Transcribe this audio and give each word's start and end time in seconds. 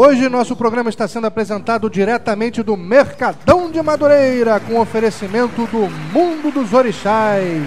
Hoje 0.00 0.28
nosso 0.28 0.54
programa 0.54 0.90
está 0.90 1.08
sendo 1.08 1.26
apresentado 1.26 1.90
diretamente 1.90 2.62
do 2.62 2.76
Mercadão 2.76 3.68
de 3.68 3.82
Madureira, 3.82 4.60
com 4.60 4.78
oferecimento 4.78 5.66
do 5.66 5.90
Mundo 6.12 6.52
dos 6.52 6.72
Orixás. 6.72 7.64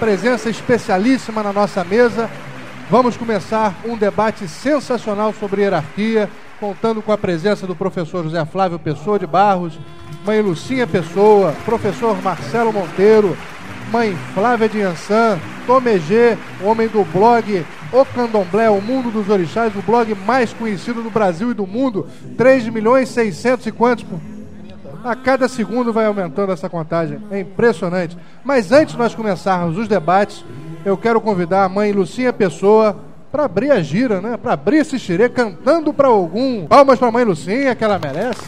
Presença 0.00 0.50
especialíssima 0.50 1.44
na 1.44 1.52
nossa 1.52 1.84
mesa. 1.84 2.28
Vamos 2.90 3.16
começar 3.16 3.72
um 3.84 3.96
debate 3.96 4.48
sensacional 4.48 5.32
sobre 5.32 5.62
hierarquia, 5.62 6.28
contando 6.58 7.00
com 7.00 7.12
a 7.12 7.16
presença 7.16 7.68
do 7.68 7.76
professor 7.76 8.24
José 8.24 8.44
Flávio 8.46 8.80
Pessoa 8.80 9.16
de 9.16 9.26
Barros, 9.28 9.78
mãe 10.26 10.42
Lucinha 10.42 10.88
Pessoa, 10.88 11.54
professor 11.64 12.20
Marcelo 12.20 12.72
Monteiro, 12.72 13.38
mãe 13.92 14.18
Flávia 14.34 14.68
de 14.68 14.82
Ançã, 14.82 15.38
Tomegê, 15.68 16.36
homem 16.64 16.88
do 16.88 17.04
blog 17.04 17.64
O 17.94 18.04
Candomblé, 18.04 18.68
o 18.68 18.80
Mundo 18.80 19.08
dos 19.08 19.28
Orixás, 19.28 19.72
o 19.76 19.80
blog 19.80 20.12
mais 20.26 20.52
conhecido 20.52 21.00
do 21.00 21.10
Brasil 21.10 21.52
e 21.52 21.54
do 21.54 21.64
mundo, 21.64 22.08
3 22.36 22.68
milhões 22.68 23.08
600 23.10 23.66
e 23.66 23.70
quantos? 23.70 24.04
A 25.04 25.14
cada 25.14 25.46
segundo 25.46 25.92
vai 25.92 26.04
aumentando 26.06 26.50
essa 26.50 26.68
contagem, 26.68 27.20
é 27.30 27.38
impressionante. 27.38 28.18
Mas 28.42 28.72
antes 28.72 28.94
de 28.94 28.98
nós 28.98 29.14
começarmos 29.14 29.78
os 29.78 29.86
debates, 29.86 30.44
eu 30.84 30.96
quero 30.96 31.20
convidar 31.20 31.62
a 31.62 31.68
mãe 31.68 31.92
Lucinha 31.92 32.32
Pessoa 32.32 32.98
para 33.30 33.44
abrir 33.44 33.70
a 33.70 33.80
gira, 33.80 34.20
né? 34.20 34.36
Para 34.36 34.54
abrir 34.54 34.78
esse 34.78 34.98
xirê 34.98 35.28
cantando 35.28 35.94
para 35.94 36.08
algum. 36.08 36.66
Palmas 36.66 36.98
para 36.98 37.06
a 37.06 37.12
mãe 37.12 37.24
Lucinha, 37.24 37.76
que 37.76 37.84
ela 37.84 38.00
merece. 38.00 38.42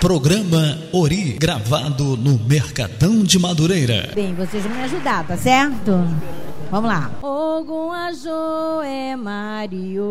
Programa 0.00 0.76
Ori, 0.92 1.36
gravado 1.38 2.16
no 2.16 2.36
Mercadão 2.48 3.22
de 3.22 3.38
Madureira. 3.38 4.10
Bem, 4.12 4.34
vocês 4.34 4.64
vão 4.64 4.74
me 4.74 4.82
ajudar, 4.82 5.24
tá 5.24 5.36
certo? 5.36 6.04
Vamos 6.70 6.90
lá. 6.90 7.10
Ogum 7.22 7.92
ajo 7.92 8.82
é 8.84 9.14
Mario. 9.14 10.04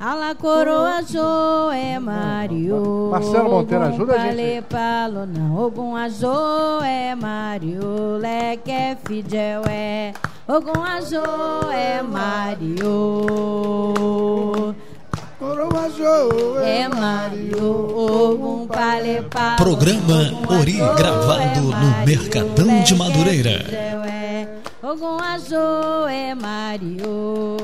Ala 0.00 0.34
coroa 0.34 1.02
jo 1.02 1.70
é 1.70 1.98
Mario. 1.98 3.10
Marcelo 3.10 3.50
Monteiro, 3.50 3.84
ajuda 3.84 4.14
a 4.14 4.18
gente. 4.32 4.62
Palo 4.62 5.26
não. 5.26 5.58
Ogum 5.66 5.94
ajo 5.94 6.80
é 6.82 7.14
Mario. 7.14 8.16
Leque 8.18 8.96
fidel 9.06 9.62
é. 9.68 10.14
Ogum 10.48 10.82
ajo 10.82 11.20
é 11.72 12.02
Mario. 12.02 12.80
É 16.62 16.88
Mario. 16.88 18.68
Programa 19.56 20.58
Ori, 20.58 20.78
gravado 20.96 21.42
é 21.42 21.60
no. 21.60 22.06
Mercadão 22.06 22.82
de 22.82 22.94
Madureira. 22.94 23.89
Ogum 24.90 25.18
ajo 25.22 26.08
é 26.08 26.34
Mario. 26.34 27.56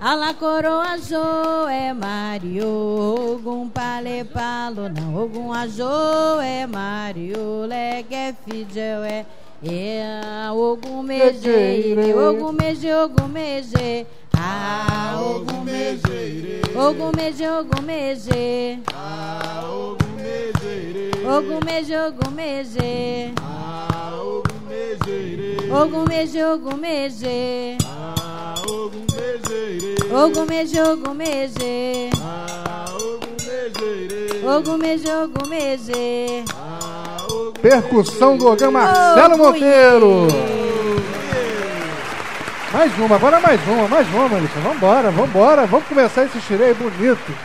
Ala 0.00 0.32
coroa 0.32 0.96
jo 0.96 1.68
é 1.68 1.92
Mario, 1.92 2.66
Ogum 3.34 3.68
pale 3.68 4.24
palo 4.24 4.88
não, 4.88 5.14
Ogum 5.14 5.52
ajo 5.52 6.40
é 6.42 6.66
Mario, 6.66 7.66
leque 7.66 8.34
fidel 8.46 9.04
é. 9.04 9.26
É 9.62 10.50
Ogum 10.52 11.02
mejeire, 11.02 12.14
Ogum 12.14 12.52
meje, 12.52 12.94
Ogum 12.94 13.28
meje, 13.28 14.06
ah 14.38 15.20
Ogum 15.20 15.64
meje, 15.64 16.62
Ogum 16.74 17.12
meje, 17.12 18.80
Ogum 21.26 21.60
meje, 21.62 21.98
Ogum 21.98 22.30
meje, 22.30 23.34
Ogum 25.04 26.04
meje, 26.08 26.42
Ogum 26.46 26.76
meje, 26.78 27.76
Ogum 28.66 29.04
meje, 29.12 29.96
Ogum 30.10 30.46
meje, 30.46 30.80
Ogum 30.82 31.14
meje, 31.14 32.10
Ogum 34.46 34.78
meje, 34.78 35.14
Ogum 35.14 35.46
meje. 35.46 36.44
Percussão 37.60 38.38
do 38.38 38.46
Ogã 38.46 38.70
Marcelo 38.70 39.36
Monteiro. 39.36 40.26
Mais 42.72 42.98
uma, 42.98 43.16
agora 43.16 43.40
mais 43.40 43.60
uma, 43.68 43.86
mais 43.86 44.08
uma, 44.08 44.28
Melissa. 44.30 44.58
Vambora, 44.60 45.10
vambora. 45.10 45.66
Vamos 45.66 45.86
começar 45.86 46.24
esse 46.24 46.38
aí 46.64 46.72
bonito. 46.72 47.36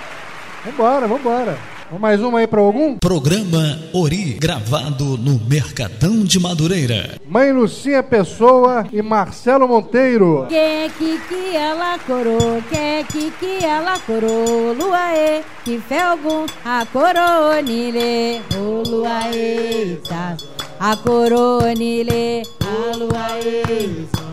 Vambora, 0.66 1.08
vambora. 1.08 1.58
Mais 1.98 2.22
uma 2.22 2.40
aí 2.40 2.48
para 2.48 2.62
algum? 2.62 2.98
Programa 2.98 3.80
Ori, 3.94 4.38
gravado 4.40 5.18
no 5.18 5.40
Mercadão 5.48 6.24
de 6.24 6.40
Madureira. 6.40 7.20
Mãe 7.28 7.52
Lucinha 7.52 8.04
Pessoa 8.04 8.86
e 8.92 9.02
Marcelo 9.02 9.68
Monteiro. 9.68 10.46
Que 10.48 10.90
que 10.98 11.20
que 11.28 11.56
ela 11.56 11.98
coro, 12.00 12.38
que 12.70 13.04
que 13.12 13.32
que 13.32 13.66
ela 13.66 13.98
coro, 14.00 14.74
lua 14.74 15.16
e 15.16 15.44
que 15.66 15.80
felgum 15.80 16.46
a 16.64 16.86
coronile, 16.86 18.42
o 18.56 18.88
lua 18.88 19.28
e 19.34 19.98
tá, 20.08 20.38
a 20.80 20.96
coronile, 20.96 22.44
a 22.62 22.96
lua 22.96 23.40
e 23.44 24.29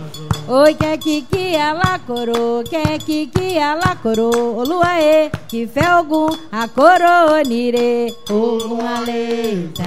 Oi, 0.49 0.75
que 0.75 0.97
que 0.99 1.23
que 1.23 1.55
ela 1.57 1.99
coro, 2.07 2.63
que 2.71 2.99
que 3.05 3.27
que 3.27 3.59
ela 3.59 3.97
coro, 4.01 4.31
o 4.31 4.63
lua 4.65 5.01
e 5.01 5.29
que 5.49 5.67
felgum 5.67 6.29
a 6.53 6.69
coronire, 6.69 8.15
o 8.31 8.35
lua 8.69 9.01
leita, 9.05 9.83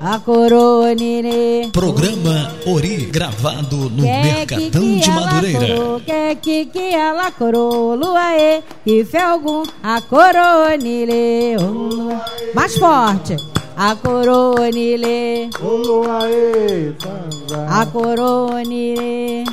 a 0.00 0.20
coronire. 0.20 1.68
Programa 1.72 2.52
Ori, 2.64 3.06
gravado 3.10 3.90
no 3.90 4.02
Que 4.04 4.22
Mercadão 4.22 4.70
que 4.70 5.00
de 5.00 5.10
ela 5.10 5.20
Madureira. 5.20 5.66
coro, 5.76 6.00
Que 6.06 6.34
que 6.36 6.66
que 6.66 6.94
ela 6.94 7.30
coro, 7.32 7.96
lua 7.96 8.36
e 8.38 8.62
que 8.84 9.04
felgum 9.04 9.64
a 9.82 10.00
coronile. 10.00 11.56
oh, 11.58 11.64
lua. 11.94 12.24
Mais 12.54 12.76
forte. 12.78 13.36
A 13.80 13.94
coronile, 13.94 15.50
Oluaê, 15.62 16.92
Tanzá. 16.98 17.80
a 17.80 17.86
coronile. 17.86 19.44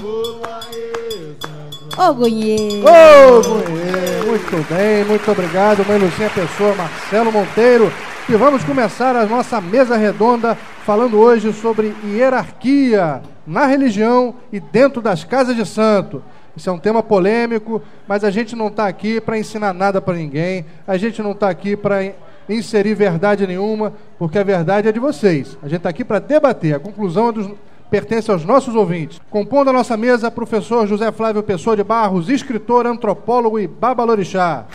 Ogunhê. 1.95 2.81
Ô, 2.81 3.41
Goiê, 3.43 4.25
muito 4.25 4.73
bem, 4.73 5.05
muito 5.05 5.31
obrigado, 5.31 5.85
mãe 5.85 5.99
Lucinha 5.99 6.31
Pessoa, 6.31 6.73
Marcelo 6.73 7.31
Monteiro. 7.31 7.93
E 8.27 8.35
vamos 8.35 8.63
começar 8.63 9.15
a 9.15 9.27
nossa 9.27 9.61
mesa 9.61 9.95
redonda 9.95 10.57
falando 10.83 11.19
hoje 11.19 11.53
sobre 11.53 11.95
hierarquia 12.03 13.21
na 13.45 13.67
religião 13.67 14.33
e 14.51 14.59
dentro 14.59 15.03
das 15.03 15.23
casas 15.23 15.55
de 15.55 15.67
santo. 15.67 16.23
Isso 16.57 16.67
é 16.67 16.73
um 16.73 16.79
tema 16.79 17.03
polêmico, 17.03 17.79
mas 18.07 18.23
a 18.23 18.31
gente 18.31 18.55
não 18.55 18.69
está 18.69 18.87
aqui 18.87 19.21
para 19.21 19.37
ensinar 19.37 19.71
nada 19.71 20.01
para 20.01 20.15
ninguém, 20.15 20.65
a 20.87 20.97
gente 20.97 21.21
não 21.21 21.33
está 21.33 21.47
aqui 21.47 21.75
para 21.75 22.03
inserir 22.47 22.95
verdade 22.95 23.47
nenhuma, 23.47 23.93
porque 24.17 24.37
a 24.37 24.43
verdade 24.43 24.87
é 24.87 24.91
de 24.91 24.99
vocês. 24.99 25.57
A 25.61 25.67
gente 25.67 25.77
está 25.77 25.89
aqui 25.89 26.03
para 26.03 26.19
debater. 26.19 26.75
A 26.75 26.79
conclusão 26.79 27.29
é 27.29 27.31
dos, 27.31 27.49
pertence 27.89 28.29
aos 28.31 28.45
nossos 28.45 28.75
ouvintes. 28.75 29.19
Compondo 29.29 29.69
a 29.69 29.73
nossa 29.73 29.95
mesa, 29.95 30.31
professor 30.31 30.87
José 30.87 31.11
Flávio 31.11 31.43
Pessoa 31.43 31.75
de 31.75 31.83
Barros, 31.83 32.29
escritor, 32.29 32.85
antropólogo 32.85 33.59
e 33.59 33.67
babalorixá. 33.67 34.65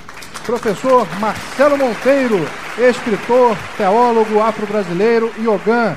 Professor 0.44 1.06
Marcelo 1.18 1.76
Monteiro, 1.76 2.38
escritor, 2.78 3.56
teólogo 3.76 4.40
afro-brasileiro 4.40 5.30
e 5.38 5.46
ogã. 5.46 5.96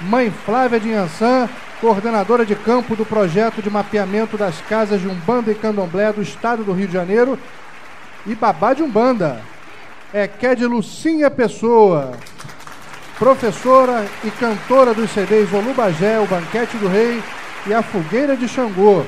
Mãe 0.00 0.30
Flávia 0.30 0.80
de 0.80 0.92
Ançã, 0.92 1.48
coordenadora 1.80 2.46
de 2.46 2.54
campo 2.54 2.96
do 2.96 3.04
projeto 3.04 3.60
de 3.60 3.70
mapeamento 3.70 4.36
das 4.36 4.60
casas 4.62 5.00
de 5.00 5.08
Umbanda 5.08 5.50
e 5.50 5.54
Candomblé 5.54 6.12
do 6.12 6.22
estado 6.22 6.64
do 6.64 6.72
Rio 6.72 6.86
de 6.86 6.92
Janeiro. 6.92 7.38
E 8.26 8.34
babá 8.34 8.72
de 8.72 8.82
Umbanda. 8.82 9.40
É 10.14 10.28
Ked 10.28 10.66
Lucinha 10.66 11.30
Pessoa, 11.30 12.12
professora 13.18 14.06
e 14.22 14.30
cantora 14.32 14.92
dos 14.92 15.10
CDs 15.10 15.50
Olubagé, 15.50 16.20
O 16.20 16.26
Banquete 16.26 16.76
do 16.76 16.86
Rei 16.86 17.22
e 17.66 17.72
A 17.72 17.82
Fogueira 17.82 18.36
de 18.36 18.46
Xangô. 18.46 19.04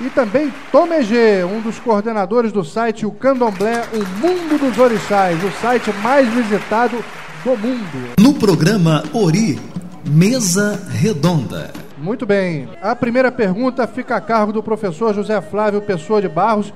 E 0.00 0.08
também 0.08 0.50
Tomegê, 0.72 1.44
um 1.44 1.60
dos 1.60 1.78
coordenadores 1.78 2.50
do 2.50 2.64
site 2.64 3.04
O 3.04 3.10
Candomblé, 3.10 3.82
O 3.92 4.26
Mundo 4.26 4.58
dos 4.58 4.78
Orixás, 4.78 5.36
o 5.44 5.50
site 5.60 5.92
mais 6.02 6.26
visitado 6.28 7.04
do 7.44 7.50
mundo. 7.50 8.14
No 8.18 8.32
programa 8.32 9.04
Ori, 9.12 9.60
Mesa 10.08 10.80
Redonda. 10.88 11.70
Muito 11.98 12.24
bem. 12.24 12.66
A 12.80 12.96
primeira 12.96 13.30
pergunta 13.30 13.86
fica 13.86 14.16
a 14.16 14.20
cargo 14.20 14.52
do 14.52 14.62
professor 14.62 15.14
José 15.14 15.38
Flávio 15.42 15.82
Pessoa 15.82 16.22
de 16.22 16.28
Barros. 16.28 16.72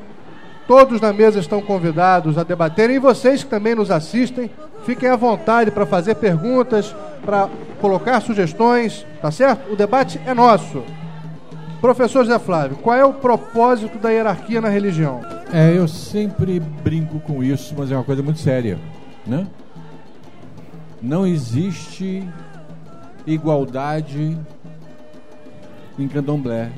Todos 0.67 1.01
na 1.01 1.13
mesa 1.13 1.41
estão 1.41 1.61
convidados 1.61 2.39
a 2.39 2.45
debaterem 2.45 2.97
e 2.97 3.01
vocês 3.01 3.43
que 3.43 3.51
também 3.51 3.75
nos 3.75 3.91
assistem, 3.91 4.51
fiquem 4.85 5.09
à 5.09 5.17
vontade 5.17 5.71
para 5.71 5.85
fazer 5.85 6.15
perguntas, 6.15 6.95
para 7.25 7.49
colocar 7.81 8.21
sugestões, 8.21 9.05
tá 9.21 9.31
certo? 9.31 9.73
O 9.73 9.77
debate 9.77 10.21
é 10.25 10.33
nosso. 10.33 10.83
Professor 11.81 12.25
José 12.25 12.39
Flávio, 12.39 12.77
qual 12.77 12.97
é 12.97 13.05
o 13.05 13.13
propósito 13.13 13.99
da 13.99 14.11
hierarquia 14.11 14.61
na 14.61 14.69
religião? 14.69 15.21
É, 15.53 15.77
eu 15.77 15.89
sempre 15.89 16.61
brinco 16.61 17.19
com 17.19 17.43
isso, 17.43 17.75
mas 17.77 17.91
é 17.91 17.97
uma 17.97 18.05
coisa 18.05 18.23
muito 18.23 18.39
séria, 18.39 18.79
né? 19.27 19.49
Não 21.03 21.27
existe 21.27 22.27
igualdade 23.27 24.39
em 25.99 26.07
candomblé, 26.07 26.71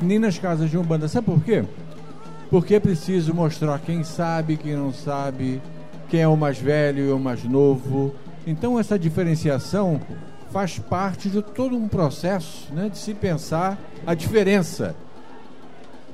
nem 0.00 0.18
nas 0.18 0.38
casas 0.38 0.68
de 0.68 0.76
Umbanda. 0.76 1.08
Sabe 1.08 1.26
por 1.26 1.42
quê? 1.42 1.64
Porque 2.50 2.74
é 2.74 2.80
preciso 2.80 3.32
mostrar 3.32 3.78
quem 3.78 4.02
sabe, 4.02 4.56
quem 4.56 4.74
não 4.74 4.92
sabe, 4.92 5.62
quem 6.08 6.20
é 6.20 6.28
o 6.28 6.36
mais 6.36 6.58
velho 6.58 7.04
e 7.06 7.12
o 7.12 7.18
mais 7.18 7.44
novo. 7.44 8.12
Então, 8.44 8.78
essa 8.78 8.98
diferenciação 8.98 10.00
faz 10.50 10.76
parte 10.80 11.30
de 11.30 11.40
todo 11.40 11.76
um 11.76 11.86
processo 11.86 12.74
né, 12.74 12.88
de 12.88 12.98
se 12.98 13.14
pensar 13.14 13.78
a 14.04 14.14
diferença. 14.14 14.96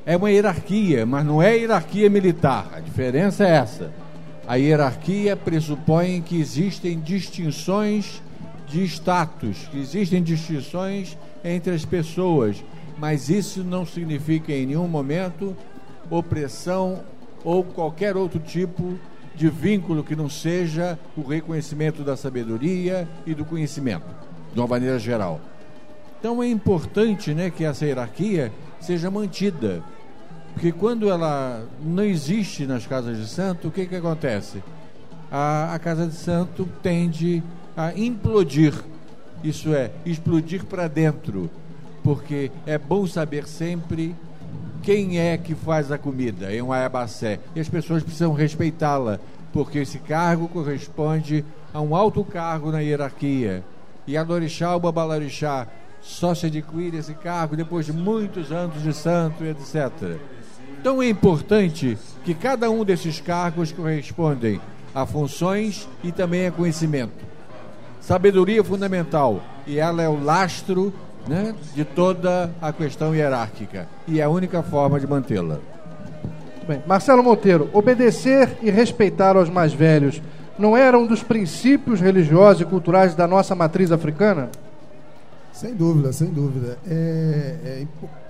É 0.04 0.14
uma 0.14 0.30
hierarquia, 0.30 1.06
mas 1.06 1.24
não 1.24 1.42
é 1.42 1.56
hierarquia 1.56 2.10
militar. 2.10 2.68
A 2.74 2.80
diferença 2.80 3.46
é 3.46 3.56
essa. 3.56 3.90
A 4.46 4.56
hierarquia 4.56 5.34
pressupõe 5.34 6.20
que 6.20 6.38
existem 6.38 7.00
distinções 7.00 8.22
de 8.68 8.84
status, 8.84 9.68
que 9.70 9.78
existem 9.78 10.22
distinções 10.22 11.16
entre 11.42 11.74
as 11.74 11.84
pessoas, 11.84 12.62
mas 12.98 13.30
isso 13.30 13.64
não 13.64 13.86
significa 13.86 14.52
em 14.52 14.66
nenhum 14.66 14.86
momento 14.86 15.56
opressão 16.10 17.02
ou 17.44 17.62
qualquer 17.62 18.16
outro 18.16 18.38
tipo 18.38 18.98
de 19.34 19.48
vínculo 19.48 20.02
que 20.02 20.16
não 20.16 20.28
seja 20.28 20.98
o 21.16 21.22
reconhecimento 21.22 22.02
da 22.02 22.16
sabedoria 22.16 23.06
e 23.26 23.34
do 23.34 23.44
conhecimento, 23.44 24.06
de 24.52 24.58
uma 24.58 24.66
maneira 24.66 24.98
geral. 24.98 25.40
Então 26.18 26.42
é 26.42 26.48
importante 26.48 27.34
né, 27.34 27.50
que 27.50 27.64
essa 27.64 27.84
hierarquia 27.84 28.50
seja 28.80 29.10
mantida, 29.10 29.82
porque 30.54 30.72
quando 30.72 31.10
ela 31.10 31.62
não 31.82 32.02
existe 32.02 32.66
nas 32.66 32.86
casas 32.86 33.18
de 33.18 33.26
santo, 33.26 33.68
o 33.68 33.70
que, 33.70 33.86
que 33.86 33.94
acontece? 33.94 34.62
A, 35.30 35.74
a 35.74 35.78
casa 35.78 36.06
de 36.06 36.14
santo 36.14 36.66
tende 36.82 37.42
a 37.76 37.92
implodir, 37.94 38.72
isso 39.44 39.74
é, 39.74 39.90
explodir 40.06 40.64
para 40.64 40.88
dentro, 40.88 41.50
porque 42.02 42.50
é 42.64 42.78
bom 42.78 43.06
saber 43.06 43.46
sempre 43.46 44.16
quem 44.86 45.18
é 45.18 45.36
que 45.36 45.52
faz 45.52 45.90
a 45.90 45.98
comida 45.98 46.54
em 46.54 46.62
um 46.62 46.72
Ayabacé. 46.72 47.40
E 47.56 47.60
as 47.60 47.68
pessoas 47.68 48.04
precisam 48.04 48.32
respeitá-la, 48.32 49.18
porque 49.52 49.80
esse 49.80 49.98
cargo 49.98 50.46
corresponde 50.46 51.44
a 51.74 51.80
um 51.80 51.96
alto 51.96 52.22
cargo 52.22 52.70
na 52.70 52.78
hierarquia. 52.78 53.64
E 54.06 54.16
a 54.16 54.22
o 54.22 54.78
Babalorixá, 54.78 55.66
só 56.00 56.36
se 56.36 56.46
adquire 56.46 56.98
esse 56.98 57.14
cargo 57.14 57.56
depois 57.56 57.86
de 57.86 57.92
muitos 57.92 58.52
anos 58.52 58.80
de 58.80 58.92
santo 58.92 59.44
etc. 59.44 60.20
Então 60.78 61.02
é 61.02 61.08
importante 61.08 61.98
que 62.24 62.32
cada 62.32 62.70
um 62.70 62.84
desses 62.84 63.20
cargos 63.20 63.72
correspondem 63.72 64.60
a 64.94 65.04
funções 65.04 65.88
e 66.04 66.12
também 66.12 66.46
a 66.46 66.52
conhecimento. 66.52 67.24
Sabedoria 68.00 68.62
fundamental, 68.62 69.42
e 69.66 69.80
ela 69.80 70.00
é 70.00 70.08
o 70.08 70.22
lastro 70.22 70.94
né, 71.26 71.54
de 71.74 71.84
toda 71.84 72.50
a 72.60 72.72
questão 72.72 73.14
hierárquica. 73.14 73.88
E 74.06 74.20
é 74.20 74.24
a 74.24 74.28
única 74.28 74.62
forma 74.62 75.00
de 75.00 75.06
mantê-la. 75.06 75.58
Bem, 76.66 76.82
Marcelo 76.86 77.22
Monteiro, 77.22 77.70
obedecer 77.72 78.58
e 78.62 78.70
respeitar 78.70 79.36
aos 79.36 79.48
mais 79.48 79.72
velhos 79.72 80.20
não 80.58 80.76
era 80.76 80.98
um 80.98 81.06
dos 81.06 81.22
princípios 81.22 82.00
religiosos 82.00 82.62
e 82.62 82.64
culturais 82.64 83.14
da 83.14 83.26
nossa 83.26 83.54
matriz 83.54 83.92
africana? 83.92 84.50
Sem 85.52 85.74
dúvida, 85.74 86.12
sem 86.12 86.28
dúvida. 86.28 86.78
É, 86.86 87.56
é 87.64 87.86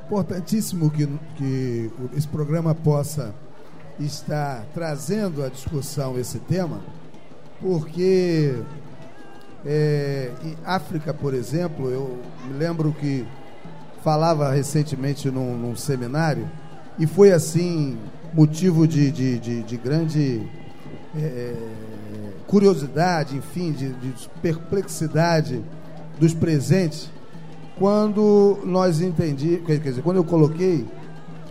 importantíssimo 0.06 0.90
que, 0.90 1.08
que 1.36 1.90
esse 2.16 2.26
programa 2.26 2.74
possa 2.74 3.34
estar 3.98 4.64
trazendo 4.74 5.42
à 5.42 5.48
discussão 5.48 6.18
esse 6.18 6.38
tema, 6.40 6.80
porque 7.60 8.56
é, 9.66 10.30
em 10.44 10.56
África, 10.64 11.12
por 11.12 11.34
exemplo, 11.34 11.90
eu 11.90 12.18
me 12.46 12.54
lembro 12.56 12.92
que 12.92 13.26
falava 14.02 14.50
recentemente 14.52 15.30
num, 15.30 15.56
num 15.56 15.74
seminário 15.74 16.48
e 16.98 17.06
foi 17.06 17.32
assim 17.32 17.98
motivo 18.32 18.86
de, 18.86 19.10
de, 19.10 19.38
de, 19.38 19.62
de 19.62 19.76
grande 19.76 20.42
é, 21.16 21.54
curiosidade, 22.46 23.36
enfim, 23.36 23.72
de, 23.72 23.92
de 23.94 24.28
perplexidade 24.40 25.62
dos 26.18 26.32
presentes 26.32 27.10
quando 27.78 28.58
nós 28.64 29.00
entendi, 29.00 29.62
quer 29.66 29.78
dizer, 29.78 30.02
quando 30.02 30.16
eu 30.16 30.24
coloquei 30.24 30.86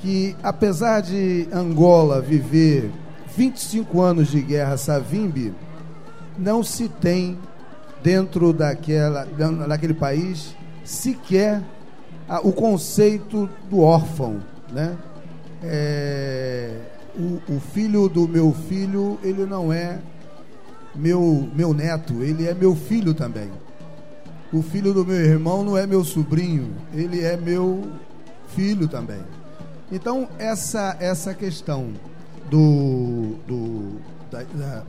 que 0.01 0.35
apesar 0.41 1.01
de 1.01 1.47
Angola 1.51 2.19
viver 2.21 2.91
25 3.35 4.01
anos 4.01 4.29
de 4.29 4.41
guerra 4.41 4.77
Savimbi, 4.77 5.53
não 6.37 6.63
se 6.63 6.89
tem 6.89 7.37
dentro 8.05 8.53
daquela, 8.53 9.25
daquele 9.67 9.95
país 9.95 10.55
sequer 10.83 11.63
o 12.43 12.53
conceito 12.53 13.49
do 13.67 13.79
órfão, 13.79 14.43
né? 14.71 14.95
É, 15.63 16.81
o, 17.17 17.55
o, 17.55 17.59
filho 17.59 18.07
do 18.07 18.27
meu 18.27 18.53
filho, 18.53 19.17
ele 19.23 19.47
não 19.47 19.73
é 19.73 19.97
meu, 20.93 21.49
meu 21.55 21.73
neto, 21.73 22.21
ele 22.21 22.47
é 22.47 22.53
meu 22.53 22.75
filho 22.75 23.15
também. 23.15 23.49
O 24.53 24.61
filho 24.61 24.93
do 24.93 25.03
meu 25.03 25.17
irmão 25.17 25.63
não 25.63 25.75
é 25.75 25.87
meu 25.87 26.03
sobrinho, 26.03 26.75
ele 26.93 27.23
é 27.23 27.35
meu 27.35 27.89
filho 28.49 28.87
também. 28.87 29.21
Então, 29.91 30.29
essa, 30.37 30.95
essa 30.99 31.33
questão 31.33 31.89
do, 32.51 33.35
do 33.47 33.99
da, 34.29 34.43
da, 34.43 34.83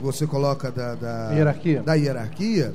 você 0.00 0.26
coloca 0.26 0.70
da, 0.70 0.94
da, 0.94 1.30
hierarquia. 1.32 1.82
da 1.82 1.94
hierarquia, 1.94 2.74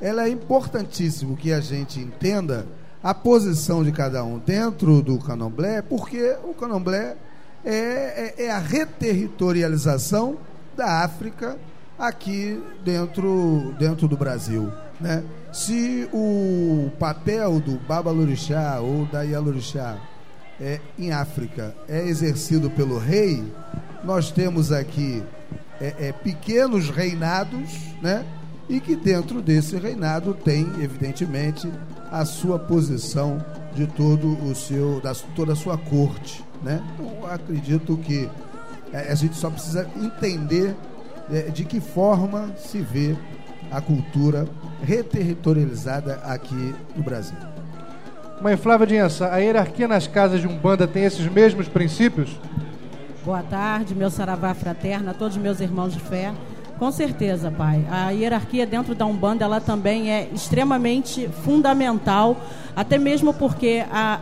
ela 0.00 0.24
é 0.24 0.28
importantíssimo 0.28 1.36
que 1.36 1.52
a 1.52 1.60
gente 1.60 2.00
entenda 2.00 2.66
a 3.02 3.14
posição 3.14 3.82
de 3.82 3.92
cada 3.92 4.22
um 4.24 4.38
dentro 4.38 5.02
do 5.02 5.18
candomblé, 5.18 5.82
porque 5.82 6.36
o 6.44 6.54
candomblé 6.54 7.16
é, 7.64 8.34
é, 8.38 8.44
é 8.44 8.50
a 8.50 8.58
reterritorialização 8.58 10.38
da 10.76 11.02
África 11.02 11.58
aqui 11.98 12.62
dentro, 12.84 13.74
dentro 13.78 14.08
do 14.08 14.16
Brasil. 14.16 14.72
Né? 14.98 15.22
Se 15.52 16.08
o 16.12 16.90
papel 16.98 17.60
do 17.60 17.78
Babalorixá 17.86 18.80
ou 18.80 19.04
da 19.06 19.22
Yalorixá 19.22 19.98
é, 20.60 20.80
em 20.98 21.12
África 21.12 21.74
é 21.88 22.06
exercido 22.06 22.70
pelo 22.70 22.98
rei, 22.98 23.44
nós 24.04 24.30
temos 24.30 24.72
aqui 24.72 25.22
é, 25.80 26.08
é, 26.08 26.12
pequenos 26.12 26.90
reinados, 26.90 27.70
né? 28.02 28.24
E 28.68 28.78
que 28.78 28.94
dentro 28.94 29.42
desse 29.42 29.76
reinado 29.76 30.32
tem, 30.32 30.62
evidentemente, 30.80 31.68
a 32.10 32.24
sua 32.24 32.58
posição 32.58 33.44
de 33.74 33.86
todo 33.86 34.28
o 34.44 34.54
seu, 34.54 35.00
da, 35.00 35.12
toda 35.34 35.54
a 35.54 35.56
sua 35.56 35.76
corte, 35.76 36.44
né? 36.62 36.80
Então, 36.94 37.26
acredito 37.26 37.96
que 37.96 38.28
é, 38.92 39.10
a 39.10 39.14
gente 39.14 39.36
só 39.36 39.50
precisa 39.50 39.88
entender 39.96 40.76
é, 41.32 41.42
de 41.50 41.64
que 41.64 41.80
forma 41.80 42.54
se 42.56 42.80
vê 42.80 43.16
a 43.70 43.80
cultura 43.80 44.48
reterritorializada 44.82 46.14
aqui 46.24 46.74
no 46.96 47.02
Brasil. 47.02 47.36
Mãe 48.40 48.56
Flávia 48.56 49.04
Ança, 49.04 49.28
a 49.30 49.38
hierarquia 49.38 49.86
nas 49.86 50.06
casas 50.06 50.40
de 50.40 50.48
Umbanda 50.48 50.86
tem 50.86 51.04
esses 51.04 51.26
mesmos 51.30 51.68
princípios? 51.68 52.40
Boa 53.22 53.42
tarde, 53.42 53.94
meu 53.94 54.08
saravá 54.08 54.54
fraterno, 54.54 55.10
a 55.10 55.14
todos 55.14 55.36
meus 55.36 55.60
irmãos 55.60 55.92
de 55.92 56.00
fé. 56.00 56.32
Com 56.78 56.90
certeza, 56.90 57.50
pai. 57.50 57.86
A 57.90 58.08
hierarquia 58.12 58.66
dentro 58.66 58.94
da 58.94 59.04
Umbanda, 59.04 59.44
ela 59.44 59.60
também 59.60 60.10
é 60.10 60.30
extremamente 60.32 61.28
fundamental, 61.44 62.40
até 62.80 62.96
mesmo 62.96 63.34
porque 63.34 63.84
a, 63.92 64.20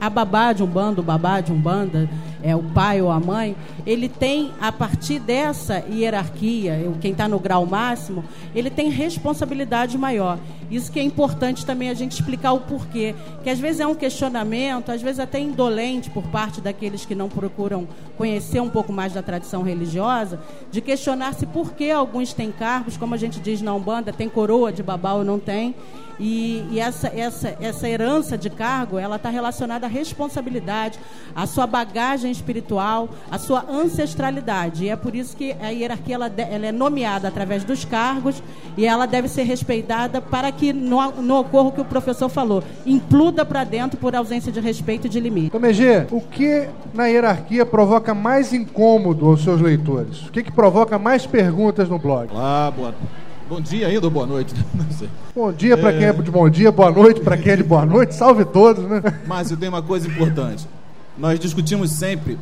a 0.00 0.10
babá 0.10 0.52
de 0.52 0.64
Umbanda, 0.64 1.00
o 1.00 1.04
babá 1.04 1.40
de 1.40 1.52
Umbanda, 1.52 2.10
é 2.42 2.56
o 2.56 2.62
pai 2.62 3.00
ou 3.00 3.08
a 3.08 3.20
mãe, 3.20 3.54
ele 3.86 4.08
tem, 4.08 4.50
a 4.60 4.72
partir 4.72 5.20
dessa 5.20 5.84
hierarquia, 5.88 6.92
quem 7.00 7.12
está 7.12 7.28
no 7.28 7.38
grau 7.38 7.64
máximo, 7.64 8.24
ele 8.52 8.68
tem 8.68 8.90
responsabilidade 8.90 9.96
maior. 9.96 10.40
Isso 10.68 10.90
que 10.90 10.98
é 10.98 11.04
importante 11.04 11.64
também 11.64 11.88
a 11.88 11.94
gente 11.94 12.10
explicar 12.12 12.52
o 12.52 12.60
porquê. 12.60 13.14
Que 13.44 13.50
às 13.50 13.60
vezes 13.60 13.80
é 13.80 13.86
um 13.86 13.94
questionamento, 13.94 14.90
às 14.90 15.00
vezes 15.00 15.20
até 15.20 15.38
indolente 15.38 16.10
por 16.10 16.24
parte 16.24 16.60
daqueles 16.60 17.04
que 17.04 17.14
não 17.14 17.28
procuram 17.28 17.86
conhecer 18.16 18.60
um 18.60 18.68
pouco 18.68 18.92
mais 18.92 19.12
da 19.12 19.22
tradição 19.22 19.62
religiosa, 19.62 20.40
de 20.68 20.80
questionar 20.80 21.34
se 21.34 21.46
por 21.46 21.74
que 21.74 21.92
alguns 21.92 22.32
têm 22.32 22.50
cargos, 22.50 22.96
como 22.96 23.14
a 23.14 23.18
gente 23.18 23.38
diz 23.38 23.62
na 23.62 23.72
Umbanda, 23.72 24.12
tem 24.12 24.28
coroa 24.28 24.72
de 24.72 24.82
babá 24.82 25.12
ou 25.12 25.22
não 25.22 25.38
tem. 25.38 25.76
E, 26.20 26.66
e, 26.70 26.78
essa, 26.78 27.08
essa, 27.08 27.56
essa 27.58 27.88
herança 27.88 28.36
de 28.36 28.50
cargo, 28.50 28.98
ela 28.98 29.16
está 29.16 29.30
relacionada 29.30 29.86
à 29.86 29.88
responsabilidade, 29.88 30.98
à 31.34 31.46
sua 31.46 31.66
bagagem 31.66 32.30
espiritual, 32.30 33.08
à 33.30 33.38
sua 33.38 33.64
ancestralidade. 33.68 34.84
E 34.84 34.90
é 34.90 34.96
por 34.96 35.14
isso 35.14 35.34
que 35.34 35.56
a 35.58 35.70
hierarquia 35.70 36.16
ela, 36.16 36.32
ela 36.36 36.66
é 36.66 36.72
nomeada 36.72 37.26
através 37.26 37.64
dos 37.64 37.86
cargos 37.86 38.42
e 38.76 38.84
ela 38.84 39.06
deve 39.06 39.28
ser 39.28 39.44
respeitada 39.44 40.20
para 40.20 40.52
que 40.52 40.74
não, 40.74 41.10
não 41.22 41.40
ocorra 41.40 41.68
o 41.68 41.72
que 41.72 41.80
o 41.80 41.84
professor 41.86 42.28
falou, 42.28 42.62
impluda 42.84 43.44
para 43.44 43.64
dentro 43.64 43.98
por 43.98 44.14
ausência 44.14 44.52
de 44.52 44.60
respeito 44.60 45.06
e 45.06 45.10
de 45.10 45.18
limite. 45.18 45.50
Tomegê, 45.50 46.06
o 46.10 46.20
que 46.20 46.68
na 46.92 47.06
hierarquia 47.06 47.64
provoca 47.64 48.12
mais 48.12 48.52
incômodo 48.52 49.26
aos 49.26 49.42
seus 49.42 49.60
leitores? 49.60 50.26
O 50.26 50.32
que, 50.32 50.42
que 50.42 50.52
provoca 50.52 50.98
mais 50.98 51.24
perguntas 51.24 51.88
no 51.88 51.98
blog? 51.98 52.30
Olá, 52.30 52.70
boa 52.70 52.94
Bom 53.50 53.60
dia 53.60 53.88
ainda 53.88 54.06
ou 54.06 54.12
boa 54.12 54.28
noite? 54.28 54.54
Não 54.72 54.88
sei. 54.92 55.08
Bom 55.34 55.52
dia 55.52 55.76
para 55.76 55.92
quem 55.92 56.04
é 56.04 56.12
de 56.12 56.30
bom 56.30 56.48
dia, 56.48 56.70
boa 56.70 56.92
noite 56.92 57.20
para 57.20 57.36
quem 57.36 57.50
é 57.50 57.56
de 57.56 57.64
boa 57.64 57.84
noite, 57.84 58.14
salve 58.14 58.44
todos, 58.44 58.88
né? 58.88 59.02
Mas 59.26 59.50
eu 59.50 59.56
tenho 59.56 59.72
uma 59.72 59.82
coisa 59.82 60.06
importante. 60.06 60.68
Nós 61.18 61.40
discutimos 61.40 61.90
sempre 61.90 62.38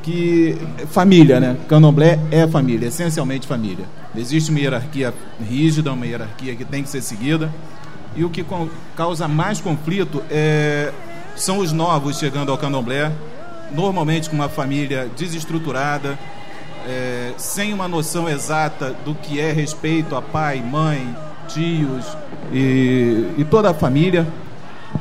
que 0.00 0.56
família, 0.92 1.40
né? 1.40 1.56
Candomblé 1.68 2.20
é 2.30 2.46
família, 2.46 2.86
essencialmente 2.86 3.48
família. 3.48 3.84
Existe 4.14 4.50
uma 4.50 4.60
hierarquia 4.60 5.12
rígida, 5.40 5.92
uma 5.92 6.06
hierarquia 6.06 6.54
que 6.54 6.64
tem 6.64 6.84
que 6.84 6.88
ser 6.88 7.02
seguida. 7.02 7.52
E 8.14 8.22
o 8.22 8.30
que 8.30 8.46
causa 8.94 9.26
mais 9.26 9.60
conflito 9.60 10.22
é, 10.30 10.92
são 11.34 11.58
os 11.58 11.72
novos 11.72 12.16
chegando 12.16 12.52
ao 12.52 12.58
candomblé, 12.58 13.10
normalmente 13.74 14.30
com 14.30 14.36
uma 14.36 14.48
família 14.48 15.10
desestruturada, 15.16 16.16
é, 16.86 17.32
sem 17.36 17.72
uma 17.72 17.88
noção 17.88 18.28
exata 18.28 18.94
do 19.04 19.14
que 19.14 19.40
é 19.40 19.52
respeito 19.52 20.14
a 20.14 20.22
pai, 20.22 20.60
mãe, 20.60 21.14
tios 21.48 22.04
e, 22.52 23.26
e 23.36 23.44
toda 23.44 23.70
a 23.70 23.74
família. 23.74 24.26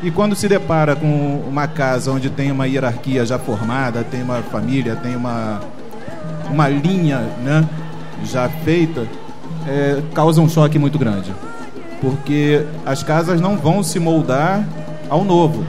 E 0.04 0.12
quando 0.12 0.36
se 0.36 0.48
depara 0.48 0.96
com 0.96 1.44
uma 1.48 1.68
casa 1.68 2.12
onde 2.12 2.30
tem 2.30 2.52
uma 2.52 2.68
hierarquia 2.68 3.26
já 3.26 3.40
formada, 3.40 4.04
tem 4.04 4.22
uma 4.22 4.42
família, 4.44 4.96
tem 4.96 5.16
uma, 5.16 5.62
uma 6.50 6.68
linha 6.68 7.20
né, 7.44 7.68
já 8.24 8.48
feita, 8.50 9.08
é, 9.68 10.02
causa 10.14 10.42
um 10.42 10.50
choque 10.50 10.78
muito 10.78 11.00
grande. 11.00 11.34
Porque 12.00 12.64
as 12.86 13.02
casas 13.02 13.42
não 13.42 13.58
vão 13.58 13.82
se 13.82 14.00
moldar 14.00 14.64
ao 15.10 15.24
novo. 15.24 15.66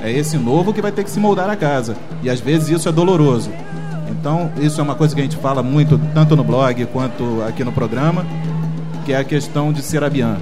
É 0.00 0.12
esse 0.12 0.36
novo 0.36 0.72
que 0.72 0.80
vai 0.80 0.92
ter 0.92 1.02
que 1.02 1.10
se 1.10 1.18
moldar 1.18 1.50
a 1.50 1.56
casa. 1.56 1.96
E 2.22 2.30
às 2.30 2.38
vezes 2.38 2.68
isso 2.68 2.88
é 2.88 2.92
doloroso. 2.92 3.50
Então, 4.20 4.50
isso 4.58 4.80
é 4.80 4.84
uma 4.84 4.94
coisa 4.94 5.14
que 5.14 5.20
a 5.20 5.24
gente 5.24 5.36
fala 5.36 5.62
muito, 5.62 5.98
tanto 6.12 6.34
no 6.34 6.42
blog 6.42 6.84
quanto 6.86 7.42
aqui 7.46 7.62
no 7.62 7.72
programa, 7.72 8.26
que 9.04 9.12
é 9.12 9.16
a 9.16 9.24
questão 9.24 9.72
de 9.72 9.82
ser 9.82 10.02
abian. 10.02 10.38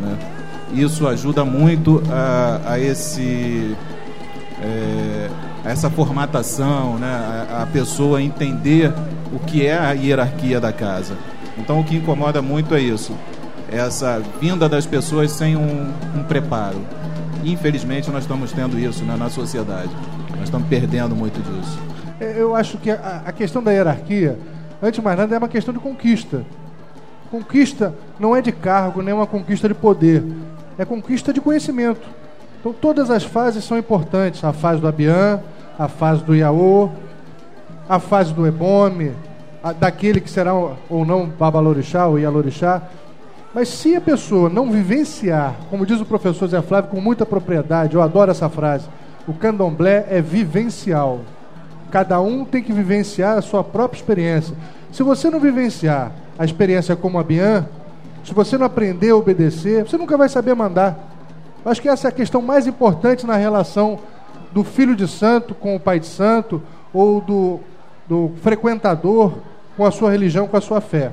Né? 0.00 0.18
Isso 0.74 1.06
ajuda 1.06 1.44
muito 1.44 2.02
a, 2.10 2.72
a 2.72 2.78
esse. 2.78 3.76
É, 4.60 5.30
a 5.64 5.70
essa 5.70 5.90
formatação, 5.90 6.98
né? 6.98 7.46
a, 7.50 7.62
a 7.62 7.66
pessoa 7.66 8.22
entender 8.22 8.92
o 9.32 9.38
que 9.38 9.66
é 9.66 9.76
a 9.76 9.92
hierarquia 9.92 10.60
da 10.60 10.72
casa. 10.72 11.14
Então, 11.56 11.80
o 11.80 11.84
que 11.84 11.96
incomoda 11.96 12.40
muito 12.42 12.74
é 12.74 12.80
isso 12.80 13.12
essa 13.70 14.20
vinda 14.40 14.68
das 14.68 14.86
pessoas 14.86 15.30
sem 15.30 15.56
um, 15.56 15.92
um 16.16 16.22
preparo. 16.24 16.80
Infelizmente, 17.44 18.10
nós 18.10 18.24
estamos 18.24 18.52
tendo 18.52 18.78
isso 18.78 19.04
né, 19.04 19.16
na 19.16 19.28
sociedade. 19.28 19.90
Nós 20.30 20.44
estamos 20.44 20.68
perdendo 20.68 21.14
muito 21.14 21.40
disso. 21.42 21.78
Eu 22.20 22.54
acho 22.54 22.78
que 22.78 22.90
a, 22.90 23.32
questão 23.36 23.62
da 23.62 23.70
hierarquia, 23.70 24.36
antes 24.82 24.98
de 24.98 25.04
mais 25.04 25.16
nada, 25.16 25.34
é 25.34 25.38
uma 25.38 25.48
questão 25.48 25.72
de 25.72 25.78
conquista. 25.78 26.44
Conquista 27.30 27.94
não 28.18 28.34
é 28.34 28.42
de 28.42 28.50
cargo, 28.50 29.02
nem 29.02 29.14
uma 29.14 29.26
conquista 29.26 29.68
de 29.68 29.74
poder. 29.74 30.24
É 30.76 30.84
conquista 30.84 31.32
de 31.32 31.40
conhecimento. 31.40 32.06
Então, 32.58 32.72
todas 32.72 33.08
as 33.08 33.22
fases 33.22 33.64
são 33.64 33.78
importantes. 33.78 34.42
A 34.42 34.52
fase 34.52 34.80
do 34.80 34.88
Abian, 34.88 35.40
a 35.78 35.86
fase 35.86 36.24
do 36.24 36.34
Iaô, 36.34 36.90
a 37.88 38.00
fase 38.00 38.34
do 38.34 38.46
Ebome, 38.46 39.12
a, 39.62 39.72
daquele 39.72 40.20
que 40.20 40.30
será 40.30 40.52
ou 40.54 41.04
não 41.04 41.26
Babalorixá 41.26 42.08
ou 42.08 42.18
Ialorixá. 42.18 42.82
Mas 43.54 43.68
se 43.68 43.94
a 43.94 44.00
pessoa 44.00 44.48
não 44.48 44.70
vivenciar, 44.72 45.54
como 45.70 45.86
diz 45.86 46.00
o 46.00 46.04
professor 46.04 46.48
Zé 46.48 46.60
Flávio 46.62 46.90
com 46.90 47.00
muita 47.00 47.24
propriedade, 47.24 47.94
eu 47.94 48.02
adoro 48.02 48.30
essa 48.30 48.48
frase, 48.48 48.88
o 49.26 49.32
candomblé 49.32 50.06
é 50.10 50.20
vivencial. 50.20 51.20
Cada 51.90 52.20
um 52.20 52.44
tem 52.44 52.62
que 52.62 52.72
vivenciar 52.72 53.38
a 53.38 53.42
sua 53.42 53.64
própria 53.64 53.98
experiência. 53.98 54.54
Se 54.92 55.02
você 55.02 55.30
não 55.30 55.40
vivenciar 55.40 56.12
a 56.38 56.44
experiência 56.44 56.94
como 56.94 57.18
a 57.18 57.22
Bian, 57.22 57.66
se 58.24 58.34
você 58.34 58.58
não 58.58 58.66
aprender 58.66 59.10
a 59.10 59.16
obedecer, 59.16 59.86
você 59.86 59.96
nunca 59.96 60.16
vai 60.16 60.28
saber 60.28 60.54
mandar. 60.54 60.98
Eu 61.64 61.70
acho 61.70 61.80
que 61.80 61.88
essa 61.88 62.08
é 62.08 62.10
a 62.10 62.12
questão 62.12 62.42
mais 62.42 62.66
importante 62.66 63.26
na 63.26 63.36
relação 63.36 63.98
do 64.52 64.64
filho 64.64 64.94
de 64.94 65.06
santo 65.08 65.54
com 65.54 65.76
o 65.76 65.80
pai 65.80 66.00
de 66.00 66.06
santo, 66.06 66.62
ou 66.92 67.20
do, 67.20 67.60
do 68.08 68.32
frequentador 68.42 69.34
com 69.76 69.84
a 69.84 69.90
sua 69.90 70.10
religião, 70.10 70.46
com 70.46 70.56
a 70.56 70.60
sua 70.60 70.80
fé. 70.80 71.12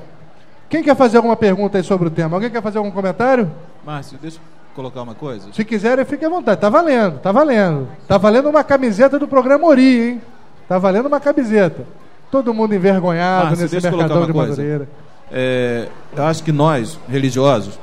Quem 0.68 0.82
quer 0.82 0.96
fazer 0.96 1.18
alguma 1.18 1.36
pergunta 1.36 1.78
aí 1.78 1.84
sobre 1.84 2.08
o 2.08 2.10
tema? 2.10 2.36
Alguém 2.36 2.50
quer 2.50 2.62
fazer 2.62 2.78
algum 2.78 2.90
comentário? 2.90 3.50
Márcio, 3.84 4.18
deixa 4.20 4.38
eu 4.38 4.42
colocar 4.74 5.02
uma 5.02 5.14
coisa. 5.14 5.52
Se 5.52 5.64
quiserem, 5.64 6.04
fique 6.04 6.24
à 6.24 6.28
vontade. 6.28 6.60
Tá 6.60 6.68
valendo, 6.68 7.18
tá 7.20 7.30
valendo. 7.30 7.88
Tá 8.08 8.18
valendo 8.18 8.48
uma 8.48 8.64
camiseta 8.64 9.18
do 9.18 9.28
programa 9.28 9.66
Ori, 9.66 10.10
hein? 10.10 10.22
Tá 10.68 10.78
valendo 10.78 11.06
uma 11.06 11.20
camiseta. 11.20 11.84
Todo 12.30 12.52
mundo 12.52 12.74
envergonhado 12.74 13.46
Márcio, 13.46 13.62
nesse 13.62 13.80
mercadão 13.80 14.26
de 14.26 14.32
coisa. 14.32 14.50
Madureira. 14.50 14.88
É, 15.30 15.88
eu 16.16 16.24
acho 16.24 16.42
que 16.42 16.52
nós, 16.52 16.98
religiosos, 17.08 17.78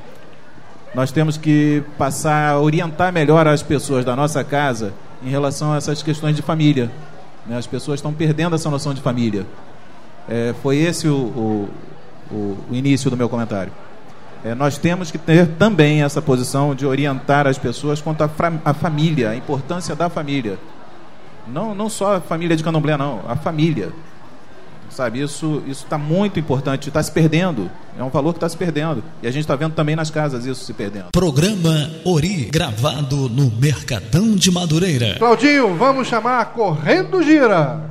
nós 0.94 1.12
temos 1.12 1.38
que 1.38 1.84
passar 1.98 2.52
a 2.52 2.60
orientar 2.60 3.12
melhor 3.12 3.48
as 3.48 3.64
pessoas 3.64 4.06
da 4.06 4.16
nossa 4.16 4.44
casa 4.44 4.94
em 5.24 5.30
relação 5.30 5.74
a 5.74 5.78
essas 5.78 6.04
questões 6.04 6.36
de 6.36 6.42
família. 6.42 6.92
Né? 7.46 7.58
As 7.58 7.68
pessoas 7.68 8.00
estão 8.00 8.14
perdendo 8.14 8.56
essa 8.56 8.70
noção 8.70 8.94
de 8.94 9.02
família. 9.02 9.46
É, 10.30 10.54
foi 10.62 10.78
esse 10.78 11.08
o, 11.08 11.16
o 11.16 11.70
o, 12.34 12.58
o 12.70 12.76
início 12.76 13.10
do 13.10 13.18
meu 13.18 13.30
comentário. 13.30 13.72
É, 14.44 14.54
nós 14.54 14.78
temos 14.78 15.10
que 15.10 15.18
ter 15.18 15.48
também 15.48 16.04
essa 16.04 16.22
posição 16.22 16.76
de 16.76 16.86
orientar 16.86 17.48
as 17.48 17.58
pessoas 17.58 18.02
quanto 18.02 18.24
à 18.24 18.74
família, 18.74 19.30
a 19.30 19.36
importância 19.36 19.96
da 19.96 20.10
família. 20.10 20.58
Não, 21.48 21.76
não 21.76 21.90
só 21.90 22.16
a 22.16 22.22
família 22.22 22.56
de 22.56 22.64
candomblé, 22.64 22.98
não, 22.98 23.22
a 23.28 23.36
família. 23.36 23.92
Sabe, 24.90 25.22
isso 25.22 25.64
está 25.68 25.98
muito 25.98 26.40
importante, 26.40 26.90
está 26.90 27.02
se 27.02 27.12
perdendo. 27.12 27.70
É 27.98 28.04
um 28.04 28.10
valor 28.10 28.32
que 28.32 28.38
está 28.38 28.48
se 28.48 28.56
perdendo. 28.56 29.04
E 29.24 29.28
a 29.28 29.32
gente 29.32 29.42
está 29.42 29.56
vendo 29.56 29.74
também 29.74 29.96
nas 29.96 30.12
casas 30.12 30.46
isso 30.46 30.64
se 30.64 30.72
perdendo. 30.72 31.08
Programa 31.12 31.90
Ori, 32.06 32.46
gravado 32.52 33.28
no 33.28 33.52
Mercadão 33.60 34.36
de 34.36 34.52
Madureira. 34.52 35.16
Claudinho, 35.18 35.76
vamos 35.76 36.08
chamar 36.08 36.46
Correndo 36.54 37.24
Gira. 37.24 37.90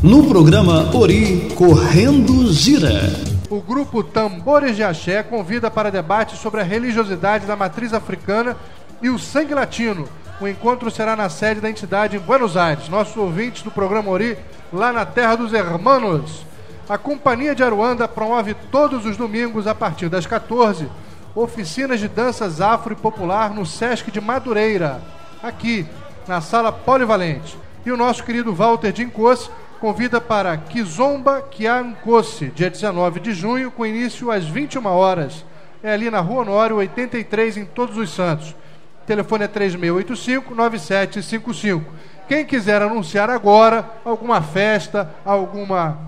No 0.00 0.28
programa 0.28 0.96
Ori 0.96 1.48
Correndo 1.56 2.52
Gira. 2.52 3.10
O 3.50 3.60
grupo 3.60 4.04
Tambores 4.04 4.76
de 4.76 4.84
Axé 4.84 5.24
convida 5.24 5.70
para 5.72 5.90
debate 5.90 6.36
sobre 6.36 6.60
a 6.60 6.64
religiosidade 6.64 7.46
da 7.46 7.56
matriz 7.56 7.92
africana 7.92 8.56
e 9.02 9.10
o 9.10 9.18
sangue 9.18 9.54
latino. 9.54 10.08
O 10.42 10.48
encontro 10.48 10.90
será 10.90 11.14
na 11.14 11.28
sede 11.28 11.60
da 11.60 11.70
entidade 11.70 12.16
em 12.16 12.18
Buenos 12.18 12.56
Aires. 12.56 12.88
Nossos 12.88 13.16
ouvintes 13.16 13.62
do 13.62 13.70
programa 13.70 14.10
Ori, 14.10 14.36
lá 14.72 14.92
na 14.92 15.06
terra 15.06 15.36
dos 15.36 15.52
hermanos. 15.52 16.44
A 16.88 16.98
Companhia 16.98 17.54
de 17.54 17.62
Aruanda 17.62 18.08
promove 18.08 18.52
todos 18.52 19.06
os 19.06 19.16
domingos, 19.16 19.68
a 19.68 19.74
partir 19.74 20.08
das 20.08 20.26
14, 20.26 20.90
oficinas 21.32 22.00
de 22.00 22.08
danças 22.08 22.60
afro 22.60 22.92
e 22.92 22.96
popular 22.96 23.54
no 23.54 23.64
Sesc 23.64 24.10
de 24.10 24.20
Madureira, 24.20 25.00
aqui 25.40 25.86
na 26.26 26.40
sala 26.40 26.72
polivalente. 26.72 27.56
E 27.86 27.92
o 27.92 27.96
nosso 27.96 28.24
querido 28.24 28.52
Walter 28.52 28.90
Dincosse 28.90 29.48
convida 29.78 30.20
para 30.20 30.56
Kizomba 30.56 31.40
Kiankosse, 31.40 32.46
dia 32.46 32.68
19 32.68 33.20
de 33.20 33.32
junho, 33.32 33.70
com 33.70 33.86
início 33.86 34.28
às 34.28 34.44
21 34.44 34.86
horas. 34.86 35.44
É 35.84 35.92
ali 35.92 36.10
na 36.10 36.18
Rua 36.18 36.42
Honório, 36.42 36.78
83, 36.78 37.58
em 37.58 37.64
Todos 37.64 37.96
os 37.96 38.12
Santos. 38.12 38.56
O 39.02 39.06
telefone 39.06 39.44
é 39.44 39.48
3685-9755. 39.48 41.82
Quem 42.28 42.44
quiser 42.46 42.80
anunciar 42.80 43.28
agora 43.28 43.84
alguma 44.04 44.40
festa, 44.40 45.12
alguma, 45.24 45.98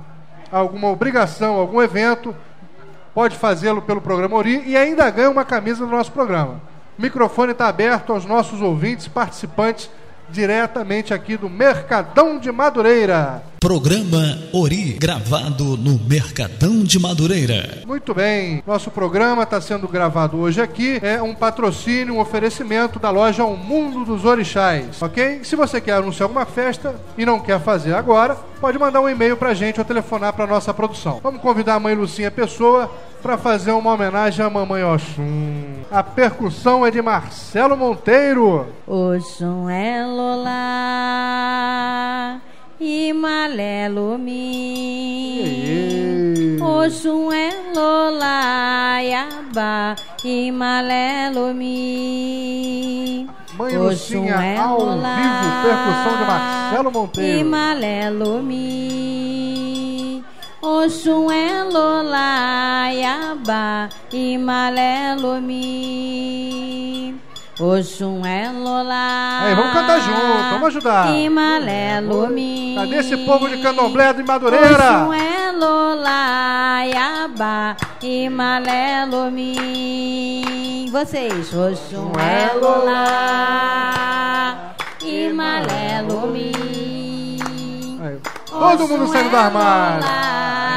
alguma 0.51 0.91
obrigação, 0.91 1.57
algum 1.57 1.83
evento, 1.83 2.35
pode 3.13 3.37
fazê-lo 3.37 3.83
pelo 3.83 4.01
programa 4.01 4.37
Ori 4.37 4.63
e 4.65 4.77
ainda 4.77 5.11
ganha 5.11 5.29
uma 5.29 5.45
camisa 5.45 5.85
do 5.85 5.91
nosso 5.91 6.13
programa. 6.13 6.63
O 6.97 7.03
microfone 7.03 7.51
está 7.53 7.67
aberto 7.67 8.13
aos 8.13 8.25
nossos 8.25 8.63
ouvintes, 8.63 9.09
participantes 9.09 9.91
diretamente 10.31 11.13
aqui 11.13 11.37
do 11.37 11.49
Mercadão 11.49 12.39
de 12.39 12.51
Madureira. 12.51 13.43
Programa 13.61 14.39
Ori, 14.53 14.93
gravado 15.01 15.77
no 15.79 15.99
Mercadão 16.07 16.85
de 16.85 16.99
Madureira. 16.99 17.83
Muito 17.87 18.13
bem, 18.13 18.63
nosso 18.67 18.91
programa 18.91 19.43
está 19.45 19.59
sendo 19.59 19.89
gravado 19.89 20.37
hoje 20.37 20.61
aqui. 20.61 21.01
É 21.03 21.23
um 21.23 21.35
patrocínio, 21.35 22.15
um 22.15 22.21
oferecimento 22.21 22.99
da 22.99 23.11
loja 23.11 23.45
O 23.45 23.57
Mundo 23.57 24.05
dos 24.05 24.25
Orixás, 24.27 25.01
ok? 25.01 25.41
Se 25.45 25.57
você 25.57 25.81
quer 25.81 25.93
anunciar 25.93 26.25
alguma 26.25 26.45
festa 26.45 26.95
e 27.17 27.25
não 27.25 27.41
quer 27.41 27.59
fazer 27.59 27.95
agora, 27.95 28.37
pode 28.61 28.79
mandar 28.79 29.01
um 29.01 29.09
e-mail 29.09 29.37
para 29.37 29.51
a 29.51 29.55
gente 29.55 29.79
ou 29.79 29.85
telefonar 29.85 30.35
para 30.35 30.47
nossa 30.47 30.75
produção. 30.75 31.21
Vamos 31.23 31.41
convidar 31.41 31.77
a 31.77 31.81
mãe 31.81 31.95
Lucinha 31.95 32.31
Pessoa 32.31 32.91
para 33.25 33.37
fazer 33.39 33.73
uma 33.73 33.95
homenagem 33.95 34.45
à 34.45 34.51
mamãe 34.51 34.85
Oxum. 34.85 35.83
A 35.91 36.03
percussão 36.03 36.85
é 36.85 36.91
de 36.91 37.01
Marcelo 37.01 37.75
Monteiro. 37.75 38.67
Oxum 38.87 39.67
é 39.71 40.05
Lola 40.05 40.53
e 42.79 43.15
Malelo 43.15 44.19
mi. 44.19 45.39
Oxum 46.61 47.33
é 47.33 47.49
Lola 47.75 49.01
Yaba 49.01 49.97
e 50.23 50.53
Malelo 50.53 51.55
mi. 51.55 53.27
Mãe 53.57 53.79
Lucinha 53.79 54.35
é 54.35 54.59
ao 54.59 54.81
vivo, 54.81 55.01
percussão 55.63 56.19
de 56.19 56.25
Marcelo 56.27 56.93
Monteiro. 56.93 57.39
E 57.39 57.45
Malelo 57.45 58.43
mi. 58.43 59.44
Oxum 60.75 61.31
é 61.31 61.63
Lola 61.63 62.91
Yaba 62.91 63.89
e 64.13 64.37
Malelo 64.37 65.41
mi. 65.41 67.15
Oxum 67.61 68.27
é 68.27 68.51
Lola. 68.51 69.43
Aí, 69.43 69.55
vamos 69.55 69.73
cantar 69.73 70.01
junto, 70.01 70.51
vamos 70.51 70.67
ajudar. 70.67 71.15
Imalelo 71.15 72.27
mi. 72.27 72.75
Cadê 72.77 72.97
esse 72.97 73.17
povo 73.19 73.49
de 73.49 73.59
candomblé 73.63 74.13
de 74.15 74.25
Madureira? 74.25 75.05
Oxum 75.05 75.13
é 75.13 75.53
Lola, 75.53 76.83
Yaba, 76.87 77.77
Imalelo 78.03 79.31
mi. 79.31 80.89
Vocês, 80.91 81.55
Oxum 81.55 82.11
é 82.19 82.53
Lola, 82.59 83.95
Imalelo 85.01 86.27
mi. 86.27 86.53
Aí, 88.03 88.19
Todo 88.51 88.89
mundo 88.89 89.07
saindo 89.07 89.31
do 89.31 89.37
armário. 89.37 90.05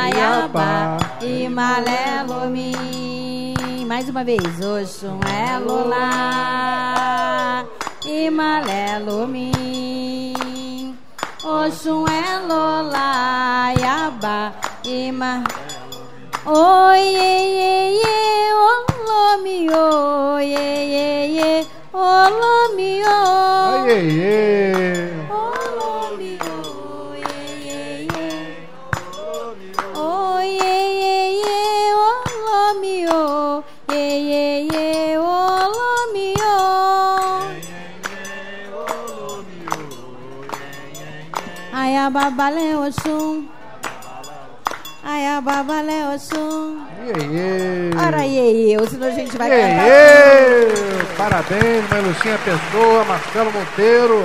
Iaba, 0.10 0.98
Imalelo 1.22 2.50
mi. 2.50 2.74
Mais 3.86 4.08
uma 4.10 4.24
vez, 4.24 4.42
Oxum 4.62 5.20
é 5.26 5.60
Lola, 5.60 6.06
Imalelo 8.06 9.28
mi. 9.28 9.52
Oxum 11.44 12.06
é 12.08 12.40
Lola, 12.48 13.74
Iaba, 13.80 14.54
Ima. 14.86 15.44
Oi, 16.46 17.02
ye, 17.02 17.34
ye, 17.58 18.00
ye, 18.02 18.54
olomi, 18.54 19.70
oi, 19.70 20.46
ye, 20.46 20.70
ye, 20.94 21.08
ye, 21.38 21.66
olomi, 21.94 23.04
oi. 23.04 23.92
Ai. 23.92 25.27
Ai, 42.08 42.10
a 42.10 42.10
babale 42.10 42.76
Oxum. 42.88 43.44
Ai, 45.04 45.28
a 45.28 45.42
babale 45.42 46.16
Oxum. 46.16 46.78
Ai, 47.02 47.12
ai, 47.12 47.92
ai. 48.00 48.08
Ora, 48.08 48.26
iê, 48.26 48.72
iê, 48.72 48.88
senão 48.88 49.08
a 49.08 49.12
gente 49.12 49.38
vai 49.38 49.52
Ei, 49.52 49.62
cantar. 49.62 49.88
ei! 49.88 51.06
Parabéns, 51.18 51.90
Melucinha 51.92 52.38
Pessoa, 52.46 53.04
Marcelo 53.04 53.52
Monteiro. 53.52 54.24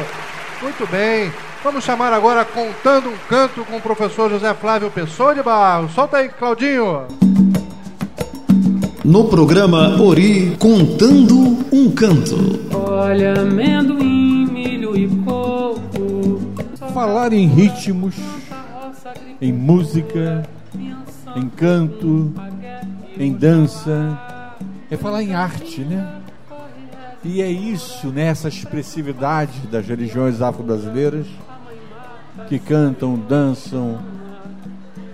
Muito 0.63 0.89
bem. 0.93 1.33
Vamos 1.65 1.83
chamar 1.83 2.13
agora 2.13 2.45
Contando 2.45 3.09
um 3.09 3.17
Canto 3.29 3.65
com 3.65 3.77
o 3.79 3.81
professor 3.81 4.31
José 4.31 4.55
Flávio 4.55 4.89
Pessoa 4.89 5.35
de 5.35 5.43
Barros. 5.43 5.93
Solta 5.93 6.19
aí, 6.19 6.29
Claudinho. 6.29 7.03
No 9.05 9.25
programa 9.25 10.01
Ori 10.01 10.57
Contando 10.57 11.67
um 11.73 11.91
Canto. 11.91 12.61
Olha, 12.73 13.41
amendoim, 13.41 14.02
Falar 17.03 17.33
em 17.33 17.49
ritmos, 17.49 18.15
em 19.41 19.53
música, 19.53 20.49
em 21.35 21.49
canto, 21.49 22.33
em 23.19 23.33
dança, 23.33 24.17
é 24.89 24.97
falar 24.97 25.21
em 25.25 25.35
arte, 25.35 25.81
né? 25.81 26.21
E 27.25 27.43
é 27.43 27.51
isso, 27.51 28.07
nessa 28.13 28.47
expressividade 28.47 29.67
das 29.67 29.85
religiões 29.85 30.41
afro-brasileiras, 30.41 31.27
que 32.49 32.61
cantam, 32.61 33.19
dançam, 33.19 33.99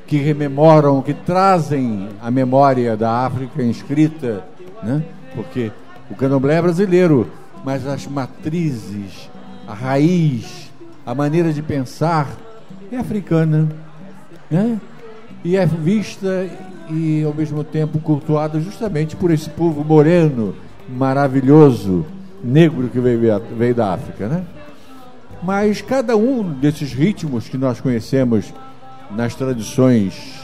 que 0.06 0.18
rememoram, 0.18 1.00
que 1.00 1.14
trazem 1.14 2.10
a 2.20 2.30
memória 2.30 2.98
da 2.98 3.24
África 3.24 3.62
inscrita, 3.62 4.44
né? 4.82 5.02
Porque 5.34 5.72
o 6.10 6.14
candomblé 6.14 6.56
é 6.56 6.60
brasileiro, 6.60 7.30
mas 7.64 7.86
as 7.86 8.06
matrizes, 8.06 9.30
a 9.66 9.72
raiz, 9.72 10.67
a 11.08 11.14
maneira 11.14 11.54
de 11.54 11.62
pensar 11.62 12.28
é 12.92 12.96
africana, 12.98 13.66
né? 14.50 14.78
E 15.42 15.56
é 15.56 15.64
vista 15.64 16.46
e 16.90 17.24
ao 17.24 17.32
mesmo 17.32 17.64
tempo 17.64 17.98
cultuada 17.98 18.60
justamente 18.60 19.16
por 19.16 19.30
esse 19.30 19.48
povo 19.48 19.82
moreno, 19.82 20.54
maravilhoso, 20.86 22.04
negro 22.44 22.90
que 22.90 23.00
veio, 23.00 23.40
veio 23.56 23.74
da 23.74 23.94
África, 23.94 24.28
né? 24.28 24.44
Mas 25.42 25.80
cada 25.80 26.14
um 26.14 26.42
desses 26.42 26.92
ritmos 26.92 27.48
que 27.48 27.56
nós 27.56 27.80
conhecemos 27.80 28.52
nas 29.10 29.34
tradições 29.34 30.42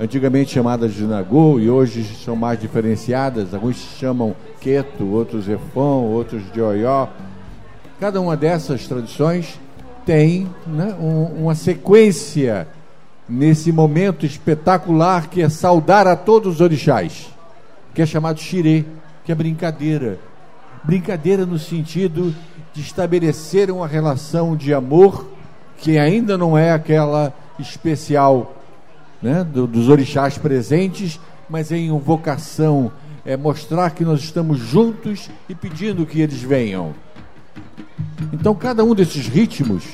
antigamente 0.00 0.54
chamadas 0.54 0.94
de 0.94 1.04
Nagô 1.04 1.60
e 1.60 1.68
hoje 1.68 2.02
são 2.24 2.34
mais 2.34 2.58
diferenciadas, 2.58 3.52
alguns 3.52 3.76
chamam 3.76 4.34
Queto, 4.58 5.06
outros 5.06 5.46
Efon, 5.46 6.04
outros 6.04 6.50
de 6.50 6.62
Oió. 6.62 7.08
Cada 8.00 8.18
uma 8.22 8.38
dessas 8.38 8.88
tradições 8.88 9.60
tem 10.08 10.48
né, 10.66 10.96
um- 10.98 11.42
uma 11.44 11.54
sequência 11.54 12.66
nesse 13.28 13.70
momento 13.70 14.24
espetacular 14.24 15.28
que 15.28 15.42
é 15.42 15.50
saudar 15.50 16.06
a 16.06 16.16
todos 16.16 16.54
os 16.54 16.60
orixás, 16.62 17.28
que 17.94 18.00
é 18.00 18.06
chamado 18.06 18.40
xirê, 18.40 18.86
que 19.22 19.30
é 19.30 19.34
brincadeira. 19.34 20.18
Brincadeira 20.82 21.44
no 21.44 21.58
sentido 21.58 22.34
de 22.72 22.80
estabelecer 22.80 23.70
uma 23.70 23.86
relação 23.86 24.56
de 24.56 24.72
amor 24.72 25.26
que 25.76 25.98
ainda 25.98 26.38
não 26.38 26.56
é 26.56 26.72
aquela 26.72 27.30
especial 27.58 28.56
né, 29.20 29.44
do- 29.44 29.66
dos 29.66 29.90
orixás 29.90 30.38
presentes, 30.38 31.20
mas 31.50 31.70
é 31.70 31.76
em 31.76 31.90
vocação, 31.98 32.90
é 33.26 33.36
mostrar 33.36 33.90
que 33.90 34.06
nós 34.06 34.20
estamos 34.20 34.58
juntos 34.58 35.28
e 35.50 35.54
pedindo 35.54 36.06
que 36.06 36.18
eles 36.22 36.40
venham. 36.40 36.94
Então, 38.32 38.54
cada 38.54 38.84
um 38.84 38.94
desses 38.94 39.26
ritmos 39.26 39.84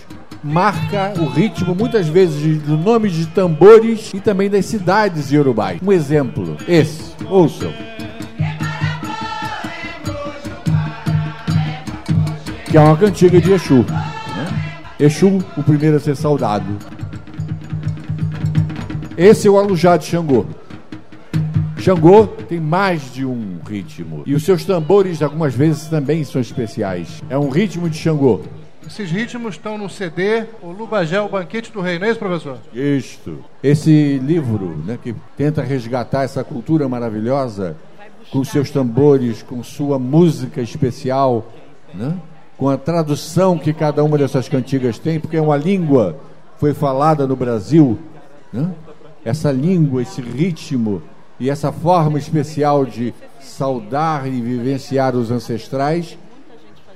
marca 0.45 1.15
o 1.19 1.25
ritmo, 1.25 1.75
muitas 1.75 2.07
vezes, 2.07 2.61
do 2.63 2.77
nome 2.77 3.09
de 3.09 3.27
tambores 3.27 4.13
e 4.13 4.21
também 4.21 4.51
das 4.51 4.67
cidades 4.67 5.33
iorubais. 5.33 5.81
Um 5.83 5.91
exemplo, 5.91 6.57
esse, 6.69 7.13
ouçam. 7.29 7.73
Que 12.67 12.77
é 12.77 12.81
uma 12.81 12.97
cantiga 12.97 13.41
de 13.41 13.53
Exu. 13.53 13.85
Né? 13.85 14.75
Exu, 15.01 15.39
o 15.57 15.63
primeiro 15.63 15.97
a 15.97 16.01
ser 16.01 16.17
saudado. 16.17 16.67
Esse 19.17 19.47
é 19.47 19.51
o 19.51 19.57
Alujá 19.57 19.97
de 19.97 20.07
Xangô. 20.07 20.45
Xangô 21.85 22.27
tem 22.27 22.59
mais 22.59 23.13
de 23.13 23.27
um 23.27 23.59
ritmo. 23.69 24.23
E 24.25 24.35
os 24.35 24.43
seus 24.43 24.65
tambores, 24.65 25.21
algumas 25.21 25.55
vezes, 25.55 25.87
também 25.87 26.25
são 26.25 26.41
especiais. 26.41 27.23
É 27.29 27.37
um 27.37 27.51
ritmo 27.51 27.91
de 27.91 27.99
Xangô. 27.99 28.41
Esses 28.87 29.11
ritmos 29.11 29.57
estão 29.57 29.77
no 29.77 29.91
CD 29.91 30.45
O 30.63 30.71
Lubagé, 30.71 31.21
o 31.21 31.29
Banquete 31.29 31.71
do 31.71 31.83
Rei, 31.83 31.99
não 31.99 32.07
é 32.07 32.11
isso, 32.11 32.19
professor? 32.19 32.57
Isto. 32.73 33.45
Esse 33.63 34.19
livro, 34.19 34.83
né, 34.87 34.99
que 35.03 35.15
tenta 35.37 35.63
resgatar 35.63 36.23
essa 36.23 36.43
cultura 36.43 36.89
maravilhosa, 36.89 37.77
com 38.33 38.43
seus 38.43 38.71
tambores, 38.71 39.43
com 39.43 39.63
sua 39.63 39.99
música 39.99 40.63
especial, 40.63 41.53
né, 41.93 42.17
com 42.57 42.71
a 42.71 42.79
tradução 42.79 43.59
que 43.59 43.75
cada 43.75 44.03
uma 44.03 44.17
dessas 44.17 44.49
cantigas 44.49 44.99
tem, 44.99 45.21
porque 45.21 45.37
é 45.37 45.43
uma 45.43 45.59
língua 45.59 46.17
foi 46.57 46.73
falada 46.73 47.27
no 47.27 47.37
Brasil, 47.37 47.99
né? 48.51 48.73
essa 49.23 49.53
língua, 49.53 50.01
esse 50.01 50.23
ritmo 50.23 51.03
e 51.39 51.51
essa 51.51 51.73
forma 51.73 52.19
especial 52.19 52.85
de 52.85 53.13
saudar 53.41 54.27
e 54.27 54.41
vivenciar 54.41 55.17
os 55.17 55.31
ancestrais, 55.31 56.17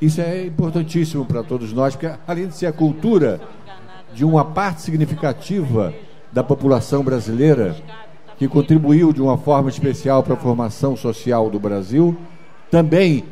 isso 0.00 0.20
é 0.20 0.46
importantíssimo 0.46 1.24
para 1.24 1.42
todos 1.42 1.72
nós, 1.72 1.96
porque 1.96 2.14
além 2.26 2.46
de 2.46 2.56
ser 2.56 2.66
a 2.66 2.72
cultura 2.72 3.40
de 4.14 4.24
uma 4.24 4.44
parte 4.44 4.82
significativa 4.82 5.92
da 6.32 6.44
população 6.44 7.02
brasileira, 7.02 7.76
que 8.38 8.46
contribuiu 8.46 9.12
de 9.12 9.20
uma 9.20 9.36
forma 9.36 9.68
especial 9.68 10.22
para 10.22 10.34
a 10.34 10.36
formação 10.36 10.96
social 10.96 11.50
do 11.50 11.58
Brasil, 11.58 12.16
também 12.70 13.24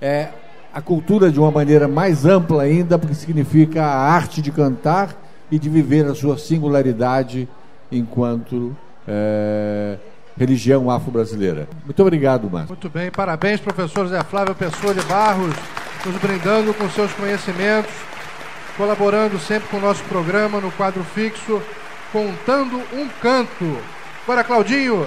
é 0.00 0.28
a 0.72 0.80
cultura 0.80 1.30
de 1.30 1.40
uma 1.40 1.50
maneira 1.50 1.88
mais 1.88 2.26
ampla 2.26 2.62
ainda, 2.62 2.98
porque 2.98 3.14
significa 3.14 3.82
a 3.82 4.12
arte 4.12 4.42
de 4.42 4.52
cantar 4.52 5.16
e 5.50 5.58
de 5.58 5.68
viver 5.68 6.06
a 6.06 6.14
sua 6.14 6.36
singularidade 6.36 7.48
enquanto 7.90 8.76
é, 9.08 9.98
religião 10.36 10.90
afro-brasileira. 10.90 11.68
Muito 11.84 12.00
obrigado, 12.00 12.50
Márcio. 12.50 12.68
Muito 12.68 12.88
bem, 12.88 13.10
parabéns, 13.10 13.60
professor 13.60 14.06
Zé 14.08 14.22
Flávio 14.22 14.54
Pessoa 14.54 14.94
de 14.94 15.02
Barros, 15.02 15.54
nos 16.04 16.16
brindando 16.16 16.72
com 16.74 16.88
seus 16.90 17.12
conhecimentos, 17.12 17.92
colaborando 18.76 19.38
sempre 19.38 19.68
com 19.68 19.76
o 19.76 19.80
nosso 19.80 20.02
programa 20.04 20.60
no 20.60 20.70
quadro 20.72 21.04
fixo, 21.04 21.60
contando 22.12 22.76
um 22.92 23.08
canto. 23.20 23.78
Agora, 24.24 24.44
Claudinho, 24.44 25.06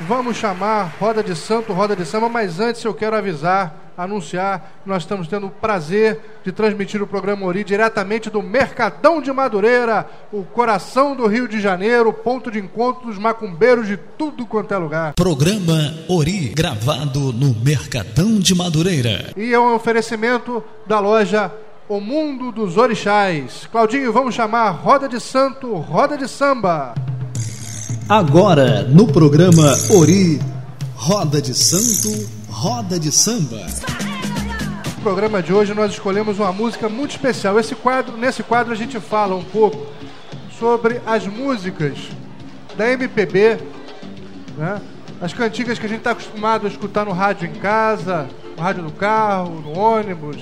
vamos 0.00 0.36
chamar 0.36 0.92
Roda 0.98 1.22
de 1.22 1.34
Santo, 1.36 1.72
Roda 1.72 1.94
de 1.94 2.04
Samba, 2.04 2.28
mas 2.28 2.60
antes 2.60 2.84
eu 2.84 2.94
quero 2.94 3.16
avisar 3.16 3.89
anunciar 4.02 4.80
que 4.82 4.88
nós 4.88 5.02
estamos 5.02 5.28
tendo 5.28 5.46
o 5.46 5.50
prazer 5.50 6.20
de 6.44 6.52
transmitir 6.52 7.02
o 7.02 7.06
programa 7.06 7.46
Ori 7.46 7.64
diretamente 7.64 8.30
do 8.30 8.42
Mercadão 8.42 9.20
de 9.20 9.32
Madureira, 9.32 10.08
o 10.32 10.42
coração 10.42 11.14
do 11.14 11.26
Rio 11.26 11.46
de 11.46 11.60
Janeiro, 11.60 12.12
ponto 12.12 12.50
de 12.50 12.58
encontro 12.58 13.06
dos 13.06 13.18
macumbeiros 13.18 13.86
de 13.86 13.96
tudo 13.96 14.46
quanto 14.46 14.72
é 14.72 14.78
lugar. 14.78 15.14
Programa 15.14 15.94
Ori, 16.08 16.52
gravado 16.54 17.32
no 17.32 17.54
Mercadão 17.62 18.38
de 18.38 18.54
Madureira. 18.54 19.32
E 19.36 19.52
é 19.52 19.58
um 19.58 19.74
oferecimento 19.74 20.62
da 20.86 20.98
loja 20.98 21.52
O 21.88 22.00
Mundo 22.00 22.52
dos 22.52 22.76
Orixás. 22.76 23.68
Claudinho, 23.70 24.12
vamos 24.12 24.34
chamar 24.34 24.70
Roda 24.70 25.08
de 25.08 25.20
Santo, 25.20 25.74
Roda 25.74 26.16
de 26.16 26.28
Samba. 26.28 26.94
Agora, 28.08 28.82
no 28.82 29.06
programa 29.06 29.72
Ori, 29.92 30.40
Roda 30.96 31.40
de 31.40 31.54
Santo, 31.54 32.39
Roda 32.60 33.00
de 33.00 33.10
Samba. 33.10 33.64
No 34.84 35.02
programa 35.02 35.42
de 35.42 35.50
hoje 35.50 35.72
nós 35.72 35.92
escolhemos 35.92 36.38
uma 36.38 36.52
música 36.52 36.90
muito 36.90 37.12
especial. 37.12 37.58
Esse 37.58 37.74
quadro, 37.74 38.18
nesse 38.18 38.42
quadro 38.42 38.70
a 38.70 38.76
gente 38.76 39.00
fala 39.00 39.34
um 39.34 39.42
pouco 39.42 39.86
sobre 40.58 41.00
as 41.06 41.26
músicas 41.26 41.96
da 42.76 42.90
MPB, 42.90 43.56
né? 44.58 44.78
as 45.22 45.32
cantigas 45.32 45.78
que 45.78 45.86
a 45.86 45.88
gente 45.88 46.00
está 46.00 46.10
acostumado 46.10 46.66
a 46.66 46.68
escutar 46.68 47.06
no 47.06 47.12
rádio 47.12 47.48
em 47.48 47.54
casa, 47.54 48.28
no 48.54 48.62
rádio 48.62 48.82
do 48.82 48.92
carro, 48.92 49.62
no 49.62 49.78
ônibus, 49.78 50.36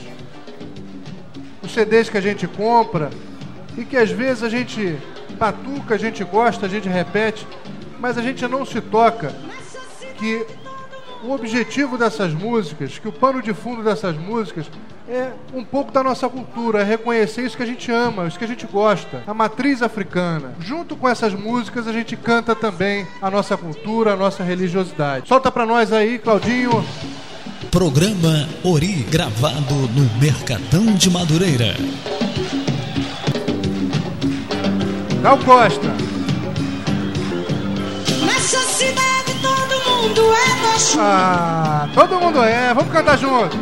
os 1.62 1.70
CDs 1.70 2.10
que 2.10 2.18
a 2.18 2.20
gente 2.20 2.48
compra 2.48 3.10
e 3.76 3.84
que 3.84 3.96
às 3.96 4.10
vezes 4.10 4.42
a 4.42 4.48
gente 4.48 4.98
patuca, 5.38 5.94
a 5.94 5.98
gente 5.98 6.24
gosta, 6.24 6.66
a 6.66 6.68
gente 6.68 6.88
repete, 6.88 7.46
mas 8.00 8.18
a 8.18 8.22
gente 8.22 8.44
não 8.48 8.66
se 8.66 8.80
toca 8.80 9.32
que 10.18 10.44
o 11.22 11.32
objetivo 11.32 11.98
dessas 11.98 12.32
músicas, 12.32 12.98
que 12.98 13.08
o 13.08 13.12
pano 13.12 13.42
de 13.42 13.52
fundo 13.52 13.82
dessas 13.82 14.16
músicas 14.16 14.66
é 15.08 15.32
um 15.54 15.64
pouco 15.64 15.90
da 15.90 16.02
nossa 16.02 16.28
cultura, 16.28 16.80
é 16.80 16.84
reconhecer 16.84 17.42
isso 17.42 17.56
que 17.56 17.62
a 17.62 17.66
gente 17.66 17.90
ama, 17.90 18.26
isso 18.26 18.38
que 18.38 18.44
a 18.44 18.48
gente 18.48 18.66
gosta, 18.66 19.22
a 19.26 19.34
matriz 19.34 19.82
africana. 19.82 20.54
Junto 20.60 20.96
com 20.96 21.08
essas 21.08 21.32
músicas 21.34 21.88
a 21.88 21.92
gente 21.92 22.16
canta 22.16 22.54
também 22.54 23.06
a 23.20 23.30
nossa 23.30 23.56
cultura, 23.56 24.12
a 24.12 24.16
nossa 24.16 24.42
religiosidade. 24.42 25.28
Solta 25.28 25.50
pra 25.50 25.66
nós 25.66 25.92
aí, 25.92 26.18
Claudinho. 26.18 26.84
Programa 27.70 28.48
Ori, 28.64 29.06
gravado 29.10 29.74
no 29.94 30.20
Mercadão 30.20 30.94
de 30.94 31.10
Madureira. 31.10 31.74
Gal 35.22 35.38
Costa. 35.38 35.88
Nessa 38.24 38.58
cidade 38.58 39.17
Ah, 40.96 41.88
todo 41.92 42.20
mundo 42.20 42.42
é, 42.44 42.72
vamos 42.72 42.92
cantar 42.92 43.18
junto. 43.18 43.56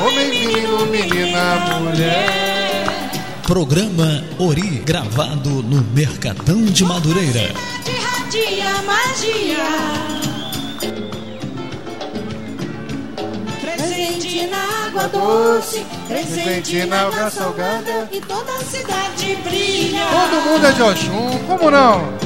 Homem, 0.00 0.28
menino, 0.28 0.86
menina, 0.86 1.80
mulher. 1.80 2.46
Programa 3.42 4.22
Ori, 4.38 4.82
gravado 4.84 5.50
no 5.64 5.82
Mercadão 5.92 6.64
de 6.64 6.84
Madureira. 6.84 7.52
De 7.84 7.90
radia 7.90 8.82
magia. 8.82 9.66
Presente 13.60 14.46
na 14.46 14.86
água 14.86 15.08
doce, 15.08 15.84
presente 16.06 16.86
na 16.86 17.02
água 17.02 17.30
salgada 17.30 18.08
e 18.12 18.20
toda 18.20 18.52
a 18.52 18.64
cidade 18.64 19.36
brilha. 19.44 20.06
Todo 20.06 20.42
mundo 20.44 20.66
é 20.66 20.72
de 20.72 20.82
Oxum, 20.82 21.38
como 21.48 21.70
não? 21.70 22.25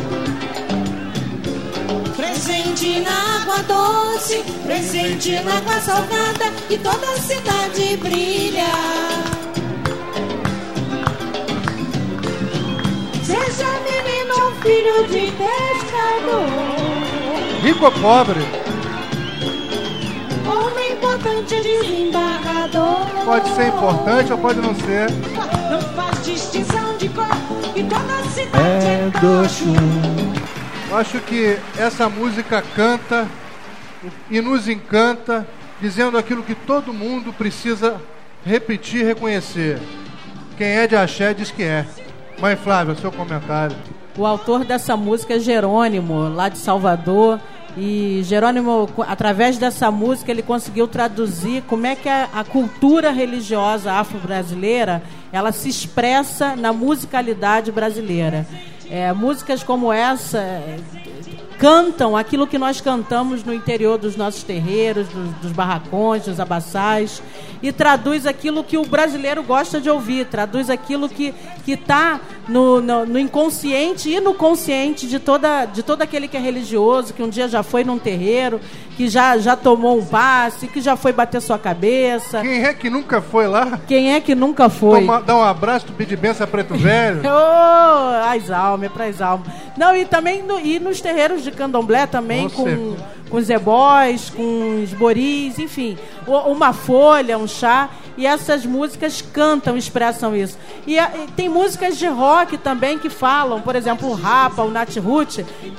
Presente 2.20 3.00
na 3.00 3.40
água 3.40 3.62
doce, 3.62 4.42
presente 4.66 5.40
na 5.40 5.56
água 5.56 5.80
salgada 5.80 6.52
e 6.68 6.76
toda 6.76 7.06
a 7.12 7.16
cidade 7.16 7.96
brilha. 7.96 8.66
Seja 13.24 13.66
menino 13.86 14.34
ou 14.44 14.52
filho 14.60 15.06
de 15.06 15.32
pescador, 15.32 16.44
Rico 17.62 17.84
ou 17.86 17.92
pobre, 17.92 18.40
homem 20.46 20.92
importante 20.92 21.54
desembargador. 21.62 23.06
pode 23.24 23.48
ser 23.54 23.68
importante 23.68 24.30
ou 24.30 24.38
pode 24.38 24.60
não 24.60 24.74
ser. 24.74 25.10
Não 25.70 25.80
faz 25.96 26.22
distinção 26.22 26.98
de 26.98 27.08
cor 27.08 27.26
e 27.74 27.82
toda 27.82 28.12
a 28.12 28.24
cidade 28.24 28.62
É 28.62 29.10
do 29.20 29.48
chum. 29.48 30.49
Eu 30.90 30.96
acho 30.96 31.20
que 31.20 31.56
essa 31.78 32.08
música 32.08 32.60
canta 32.74 33.28
e 34.28 34.40
nos 34.40 34.68
encanta, 34.68 35.46
dizendo 35.80 36.18
aquilo 36.18 36.42
que 36.42 36.56
todo 36.56 36.92
mundo 36.92 37.32
precisa 37.32 38.00
repetir 38.44 39.02
e 39.02 39.04
reconhecer. 39.04 39.78
Quem 40.58 40.66
é 40.66 40.88
de 40.88 40.96
axé 40.96 41.32
diz 41.32 41.52
que 41.52 41.62
é. 41.62 41.86
Mãe 42.40 42.56
Flávia, 42.56 42.96
seu 42.96 43.12
comentário. 43.12 43.76
O 44.18 44.26
autor 44.26 44.64
dessa 44.64 44.96
música 44.96 45.34
é 45.34 45.38
Jerônimo, 45.38 46.28
lá 46.28 46.48
de 46.48 46.58
Salvador. 46.58 47.40
E 47.76 48.22
Jerônimo, 48.24 48.88
através 49.06 49.58
dessa 49.58 49.92
música, 49.92 50.32
ele 50.32 50.42
conseguiu 50.42 50.88
traduzir 50.88 51.62
como 51.68 51.86
é 51.86 51.94
que 51.94 52.08
a, 52.08 52.28
a 52.34 52.42
cultura 52.42 53.12
religiosa 53.12 53.92
afro-brasileira 53.92 55.04
ela 55.30 55.52
se 55.52 55.68
expressa 55.68 56.56
na 56.56 56.72
musicalidade 56.72 57.70
brasileira. 57.70 58.44
É, 58.90 59.12
músicas 59.12 59.62
como 59.62 59.92
essa 59.92 60.38
é, 60.38 60.78
cantam 61.60 62.16
aquilo 62.16 62.46
que 62.46 62.58
nós 62.58 62.80
cantamos 62.80 63.44
no 63.44 63.52
interior 63.52 63.98
dos 63.98 64.16
nossos 64.16 64.42
terreiros, 64.42 65.06
dos, 65.08 65.30
dos 65.34 65.52
barracões, 65.52 66.24
dos 66.24 66.40
abaçais, 66.40 67.22
e 67.62 67.70
traduz 67.70 68.26
aquilo 68.26 68.64
que 68.64 68.78
o 68.78 68.84
brasileiro 68.84 69.42
gosta 69.42 69.80
de 69.80 69.90
ouvir, 69.90 70.26
traduz 70.26 70.70
aquilo 70.70 71.08
que 71.08 71.34
está 71.68 72.18
no, 72.50 72.80
no, 72.80 73.06
no 73.06 73.18
inconsciente 73.18 74.10
e 74.10 74.20
no 74.20 74.34
consciente 74.34 75.06
de, 75.06 75.18
toda, 75.18 75.64
de 75.66 75.82
todo 75.82 76.02
aquele 76.02 76.26
que 76.26 76.36
é 76.36 76.40
religioso, 76.40 77.14
que 77.14 77.22
um 77.22 77.28
dia 77.28 77.46
já 77.46 77.62
foi 77.62 77.84
num 77.84 77.98
terreiro, 77.98 78.60
que 78.96 79.08
já, 79.08 79.38
já 79.38 79.56
tomou 79.56 79.98
um 79.98 80.04
passe, 80.04 80.66
que 80.66 80.80
já 80.80 80.96
foi 80.96 81.12
bater 81.12 81.40
sua 81.40 81.58
cabeça. 81.58 82.40
Quem 82.42 82.64
é 82.64 82.74
que 82.74 82.90
nunca 82.90 83.22
foi 83.22 83.46
lá? 83.46 83.78
Quem 83.86 84.12
é 84.14 84.20
que 84.20 84.34
nunca 84.34 84.68
foi? 84.68 85.00
Toma- 85.00 85.20
dar 85.22 85.36
um 85.36 85.42
abraço, 85.42 85.86
pedir 85.96 86.16
benção 86.16 86.44
a 86.44 86.46
Preto 86.48 86.74
Velho? 86.74 87.22
Ô, 87.24 88.28
as 88.28 88.50
almas, 88.50 88.90
é 88.90 88.92
para 88.92 89.04
as 89.04 89.20
almas. 89.20 89.46
Não, 89.76 89.94
e 89.96 90.04
também 90.04 90.42
no, 90.42 90.58
e 90.58 90.78
nos 90.80 91.00
terreiros 91.00 91.42
de 91.44 91.52
candomblé 91.52 92.06
também, 92.06 92.48
Com 92.48 92.96
com, 93.30 93.36
os 93.36 93.48
ebóis, 93.48 94.28
com 94.28 94.82
os 94.82 94.92
boris, 94.92 95.56
enfim. 95.58 95.96
Uma 96.26 96.72
folha, 96.72 97.38
um 97.38 97.46
chá. 97.46 97.88
E 98.20 98.26
essas 98.26 98.66
músicas 98.66 99.22
cantam, 99.32 99.78
expressam 99.78 100.36
isso. 100.36 100.58
E, 100.86 100.98
a- 100.98 101.10
e 101.24 101.26
tem 101.32 101.48
músicas 101.48 101.96
de 101.96 102.06
rock 102.06 102.58
também 102.58 102.98
que 102.98 103.08
falam, 103.08 103.62
por 103.62 103.74
exemplo, 103.74 104.10
o 104.10 104.12
Rapa, 104.12 104.62
o 104.62 104.70
Nat 104.70 104.94
Roots. 104.98 105.36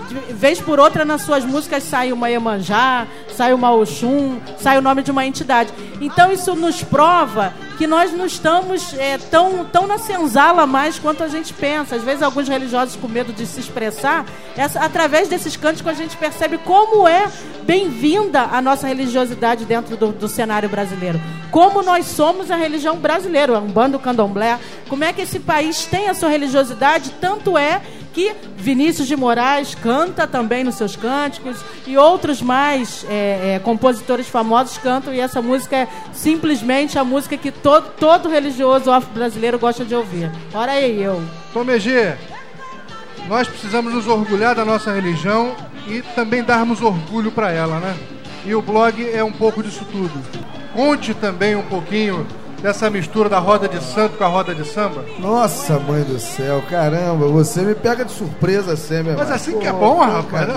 De 0.07 0.33
vez 0.33 0.59
por 0.59 0.79
outra, 0.79 1.05
nas 1.05 1.21
suas 1.21 1.45
músicas 1.45 1.83
sai 1.83 2.11
uma 2.11 2.31
Iemanjá, 2.31 3.05
sai 3.33 3.53
uma 3.53 3.71
Oxum, 3.71 4.39
sai 4.57 4.77
o 4.77 4.81
nome 4.81 5.03
de 5.03 5.11
uma 5.11 5.25
entidade. 5.25 5.71
Então 5.99 6.31
isso 6.31 6.55
nos 6.55 6.83
prova 6.83 7.53
que 7.77 7.87
nós 7.87 8.13
não 8.13 8.27
estamos 8.27 8.93
é, 8.93 9.17
tão, 9.17 9.65
tão 9.65 9.87
na 9.87 9.97
senzala 9.97 10.67
mais 10.67 10.99
quanto 10.99 11.23
a 11.23 11.27
gente 11.27 11.51
pensa. 11.51 11.95
Às 11.95 12.03
vezes, 12.03 12.21
alguns 12.21 12.47
religiosos 12.47 12.95
com 12.95 13.07
medo 13.07 13.33
de 13.33 13.45
se 13.47 13.59
expressar, 13.59 14.23
essa, 14.55 14.81
através 14.81 15.27
desses 15.27 15.55
cânticos 15.55 15.91
a 15.91 15.95
gente 15.95 16.15
percebe 16.15 16.59
como 16.59 17.07
é 17.07 17.27
bem-vinda 17.63 18.41
a 18.51 18.61
nossa 18.61 18.87
religiosidade 18.87 19.65
dentro 19.65 19.97
do, 19.97 20.11
do 20.11 20.27
cenário 20.27 20.69
brasileiro. 20.69 21.19
Como 21.49 21.81
nós 21.81 22.05
somos 22.05 22.51
a 22.51 22.55
religião 22.55 22.97
brasileira, 22.97 23.59
um 23.59 23.67
bando 23.67 23.97
candomblé. 23.97 24.59
Como 24.87 25.03
é 25.03 25.11
que 25.11 25.23
esse 25.23 25.39
país 25.39 25.85
tem 25.85 26.07
a 26.07 26.13
sua 26.13 26.29
religiosidade, 26.29 27.15
tanto 27.19 27.57
é 27.57 27.81
que 28.13 28.35
Vinícius 28.57 29.07
de 29.07 29.15
Moraes 29.15 29.75
canta 29.75 30.27
também 30.27 30.63
nos 30.63 30.75
seus 30.75 30.95
cânticos 30.95 31.57
e 31.87 31.97
outros 31.97 32.41
mais 32.41 33.05
é, 33.09 33.55
é, 33.55 33.59
compositores 33.59 34.27
famosos 34.27 34.77
cantam 34.77 35.13
e 35.13 35.19
essa 35.19 35.41
música 35.41 35.75
é 35.75 35.87
simplesmente 36.13 36.99
a 36.99 37.03
música 37.03 37.37
que 37.37 37.51
todo, 37.51 37.89
todo 37.99 38.29
religioso 38.29 38.91
afro-brasileiro 38.91 39.57
gosta 39.57 39.85
de 39.85 39.95
ouvir. 39.95 40.31
Ora 40.53 40.73
aí 40.73 41.01
eu. 41.01 41.21
Tom 41.53 41.63
Megê, 41.63 42.15
nós 43.27 43.47
precisamos 43.47 43.93
nos 43.93 44.07
orgulhar 44.07 44.55
da 44.55 44.65
nossa 44.65 44.91
religião 44.91 45.55
e 45.87 46.01
também 46.15 46.43
darmos 46.43 46.81
orgulho 46.81 47.31
para 47.31 47.51
ela, 47.51 47.79
né? 47.79 47.95
E 48.45 48.53
o 48.55 48.61
blog 48.61 49.07
é 49.09 49.23
um 49.23 49.31
pouco 49.31 49.61
disso 49.61 49.85
tudo. 49.91 50.11
Conte 50.73 51.13
também 51.13 51.55
um 51.55 51.63
pouquinho 51.63 52.25
dessa 52.61 52.89
mistura 52.89 53.27
da 53.27 53.39
roda 53.39 53.67
de 53.67 53.83
santo 53.83 54.17
com 54.17 54.23
a 54.23 54.27
roda 54.27 54.53
de 54.53 54.65
samba. 54.65 55.03
Nossa, 55.19 55.79
mãe 55.79 56.03
do 56.03 56.19
céu, 56.19 56.63
caramba, 56.69 57.27
você 57.27 57.61
me 57.61 57.73
pega 57.73 58.05
de 58.05 58.11
surpresa 58.11 58.75
sempre. 58.75 59.13
Mas 59.13 59.23
mano. 59.23 59.33
assim 59.33 59.59
que 59.59 59.67
é 59.67 59.71
bom, 59.71 59.99
rapaz. 59.99 60.47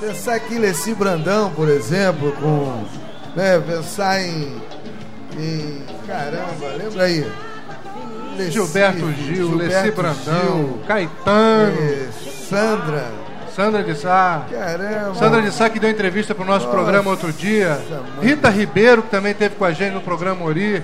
Pensar 0.00 0.36
aqui 0.36 0.54
em 0.54 0.58
Leci 0.58 0.94
Brandão, 0.94 1.50
por 1.50 1.68
exemplo, 1.68 2.32
com. 2.40 2.84
Né, 3.34 3.58
pensar 3.58 4.20
em. 4.22 4.56
em 5.36 5.82
caramba, 6.06 6.68
lembra 6.76 7.04
aí? 7.04 7.26
Leci, 8.36 8.52
Gilberto 8.52 9.12
Gil, 9.12 9.56
Leci 9.56 9.90
Brandão, 9.90 10.78
Caetano, 10.86 11.76
eh, 11.80 12.08
Sandra. 12.48 13.28
Sandra 13.56 13.82
de 13.82 13.96
Sá. 13.96 14.46
Caramba. 14.48 15.16
Sandra 15.16 15.42
de 15.42 15.50
Sá 15.50 15.68
que 15.68 15.80
deu 15.80 15.90
entrevista 15.90 16.32
pro 16.32 16.44
nosso 16.44 16.68
programa 16.68 17.10
outro 17.10 17.32
dia. 17.32 17.80
Rita 18.22 18.48
Ribeiro, 18.48 19.02
que 19.02 19.10
também 19.10 19.32
esteve 19.32 19.56
com 19.56 19.64
a 19.64 19.72
gente 19.72 19.94
no 19.94 20.00
programa 20.00 20.44
Ori. 20.44 20.80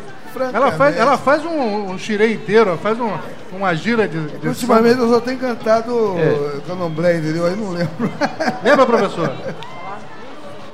Ela 0.53 0.73
faz, 0.73 0.97
ela 0.97 1.19
faz 1.19 1.45
um, 1.45 1.91
um 1.93 1.99
xirê 1.99 2.33
inteiro, 2.35 2.71
ela 2.71 2.79
faz 2.79 2.99
um, 3.01 3.11
uma 3.53 3.75
gira 3.75 4.09
de, 4.09 4.19
de 4.39 4.49
Ultimamente 4.49 4.99
eu 4.99 5.09
só 5.09 5.21
tenho 5.21 5.39
cantado 5.39 6.17
É. 6.19 6.61
candomblé, 6.67 7.19
entendeu? 7.19 7.47
Aí 7.47 7.57
não 7.57 7.71
lembro. 7.71 8.11
Lembra, 8.63 8.87
professor? 8.87 9.33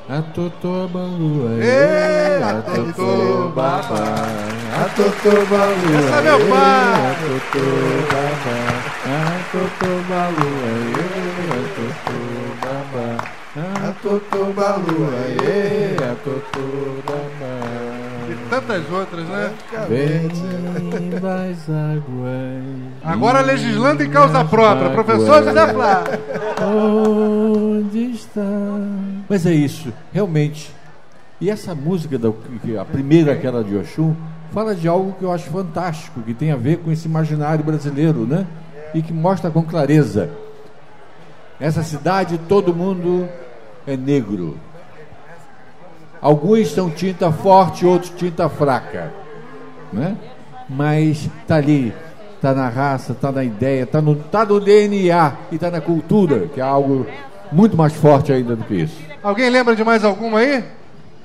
A 0.08 0.22
Totô 0.22 0.88
Balua, 0.88 1.50
Ê, 1.62 2.42
a 2.42 2.60
Totô 2.62 3.48
Babá, 3.54 4.04
a 4.74 4.88
Totô 4.96 5.46
Balua, 5.46 6.00
Esse 6.00 6.12
é 6.12 6.20
meu 6.22 6.38
pai. 6.48 6.94
a 6.96 7.14
Totô 7.22 7.66
Babá, 8.10 8.58
a 9.06 9.40
Totô 9.52 9.92
Balua, 10.08 10.70
a 11.46 11.62
Totô 11.76 12.18
Babá, 12.60 13.08
a 13.56 13.90
a 16.82 17.29
tantas 18.50 18.90
outras, 18.90 19.26
né? 19.26 19.52
Vem 19.88 20.28
das 21.20 21.70
águas. 21.70 22.64
Agora 23.04 23.40
legislando 23.40 24.02
em 24.02 24.10
causa 24.10 24.44
própria. 24.44 24.90
Professor 24.90 25.44
José 25.44 25.72
Flávio. 25.72 26.20
Onde 26.60 28.10
está? 28.10 28.42
Mas 29.28 29.46
é 29.46 29.52
isso, 29.52 29.92
realmente. 30.12 30.74
E 31.40 31.48
essa 31.48 31.74
música, 31.74 32.18
da, 32.18 32.28
a 32.28 32.84
primeira, 32.84 33.32
aquela 33.32 33.64
de 33.64 33.76
Oxum, 33.76 34.14
fala 34.52 34.74
de 34.74 34.88
algo 34.88 35.14
que 35.18 35.24
eu 35.24 35.32
acho 35.32 35.48
fantástico, 35.48 36.20
que 36.20 36.34
tem 36.34 36.50
a 36.50 36.56
ver 36.56 36.78
com 36.78 36.90
esse 36.90 37.06
imaginário 37.06 37.64
brasileiro, 37.64 38.26
né? 38.26 38.46
E 38.92 39.00
que 39.00 39.12
mostra 39.12 39.50
com 39.50 39.62
clareza. 39.62 40.28
Essa 41.58 41.82
cidade, 41.82 42.38
todo 42.48 42.74
mundo 42.74 43.28
é 43.86 43.96
negro. 43.96 44.58
Alguns 46.20 46.70
são 46.72 46.90
tinta 46.90 47.32
forte, 47.32 47.86
outros 47.86 48.10
tinta 48.10 48.48
fraca, 48.48 49.12
né? 49.92 50.16
Mas 50.68 51.28
tá 51.46 51.56
ali, 51.56 51.94
tá 52.40 52.54
na 52.54 52.68
raça, 52.68 53.14
tá 53.14 53.32
na 53.32 53.42
ideia, 53.42 53.86
tá 53.86 54.00
no, 54.02 54.14
tá 54.14 54.44
no 54.44 54.60
DNA 54.60 55.32
e 55.50 55.58
tá 55.58 55.70
na 55.70 55.80
cultura, 55.80 56.46
que 56.52 56.60
é 56.60 56.62
algo 56.62 57.06
muito 57.50 57.76
mais 57.76 57.94
forte 57.94 58.32
ainda 58.32 58.54
do 58.54 58.64
que 58.64 58.74
isso. 58.74 58.96
Alguém 59.22 59.50
lembra 59.50 59.74
de 59.74 59.82
mais 59.82 60.04
alguma 60.04 60.40
aí? 60.40 60.62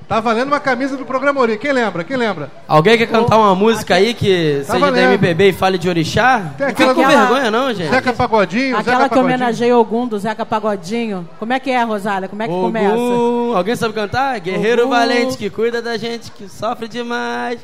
Tá 0.08 0.20
valendo 0.20 0.50
uma 0.50 0.60
camisa 0.60 0.96
do 0.96 1.04
programa 1.04 1.42
Ori. 1.42 1.58
Quem 1.58 1.72
lembra? 1.72 2.04
Quem 2.04 2.16
lembra? 2.16 2.52
Alguém 2.68 2.96
quer 2.96 3.08
cantar 3.08 3.38
uma 3.40 3.56
música 3.56 3.96
aí 3.96 4.14
que 4.14 4.60
Tá 4.68 4.74
seja 4.74 4.86
da 4.86 4.92
valendo. 4.92 5.14
MPB 5.14 5.50
e 5.50 5.54
fale 5.54 5.80
de 5.80 5.90
orixá? 5.90 6.54
Tem 6.56 6.68
Não 6.68 6.76
fica 6.76 6.94
com 6.94 7.02
aquela- 7.02 7.26
vergonha 7.26 7.50
não, 7.50 7.74
gente. 7.74 7.90
Zeca 7.90 8.14
Pagodinho, 8.14 8.78
Aquela 8.78 8.84
Zeca 8.84 9.10
que 9.10 9.16
Pagodinho. 9.16 9.26
homenageia 9.26 9.76
Ogum 9.78 10.08
do 10.08 10.20
Zeca 10.20 10.46
Pagodinho. 10.46 11.28
Como 11.40 11.54
é 11.54 11.60
que 11.60 11.72
é, 11.72 11.82
Rosália? 11.84 12.30
Como 12.30 12.44
é 12.44 12.48
que 12.48 12.54
Ogum. 12.54 12.62
começa? 12.62 13.58
Alguém 13.58 13.76
sabe 13.76 13.94
cantar? 13.96 14.40
Guerreiro 14.40 14.84
Ogum. 14.84 14.92
valente 14.92 15.38
que 15.40 15.50
cuida 15.50 15.82
da 15.82 15.98
gente, 15.98 16.32
que 16.32 16.48
sofre 16.48 16.88
demais. 16.88 17.60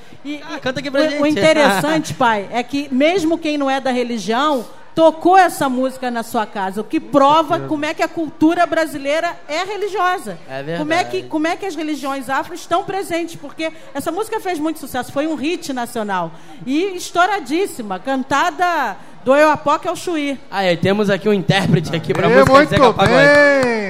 Ah, 0.52 0.58
canta 0.60 0.80
aqui 0.80 0.90
pra 0.90 1.02
gente. 1.04 1.20
O, 1.20 1.24
o 1.24 1.28
interessante, 1.28 2.14
pai, 2.16 2.48
é 2.52 2.64
que 2.64 2.88
mesmo 2.92 3.38
quem 3.38 3.56
não 3.56 3.70
é 3.70 3.80
da 3.80 3.92
religião 3.92 4.66
tocou 4.94 5.38
essa 5.38 5.70
música 5.70 6.12
na 6.12 6.24
sua 6.24 6.46
casa, 6.46 6.82
o 6.82 6.84
que 6.84 7.00
prova 7.00 7.62
como 7.62 7.86
é 7.86 7.94
que 7.94 8.04
a 8.04 8.08
cultura 8.08 8.66
brasileira 8.66 9.38
é 9.48 9.64
religiosa. 9.64 10.38
É 10.48 10.64
verdade. 10.64 10.78
Como 10.80 10.94
é 10.94 11.04
que, 11.04 11.24
como 11.24 11.48
é 11.48 11.56
que 11.56 11.66
as 11.66 11.76
religiões 11.76 12.30
afro 12.30 12.54
estão 12.54 12.84
presentes, 12.84 13.36
porque 13.36 13.72
essa 13.94 14.12
música 14.12 14.40
fez 14.40 14.60
muito 14.60 14.80
sucesso, 14.80 15.12
foi 15.12 15.28
um 15.28 15.36
hit 15.36 15.72
nacional 15.74 16.32
e 16.66 16.96
estouradíssima, 16.96 18.00
cantada 18.00 18.98
do 19.24 19.36
Euapoque 19.36 19.88
ao 19.88 19.96
Chuí. 19.96 20.40
Ah, 20.50 20.64
é, 20.64 20.76
temos 20.76 21.10
aqui 21.10 21.30
um 21.30 21.34
intérprete 21.34 21.96
aqui 21.96 22.14
pra 22.14 22.28
Ê, 22.30 22.34
música 22.34 22.52
muito 22.52 22.70
Zeca 22.70 22.92
bem. 22.92 23.90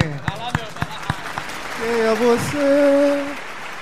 Quem 1.78 2.02
é 2.02 2.16
você 2.16 3.26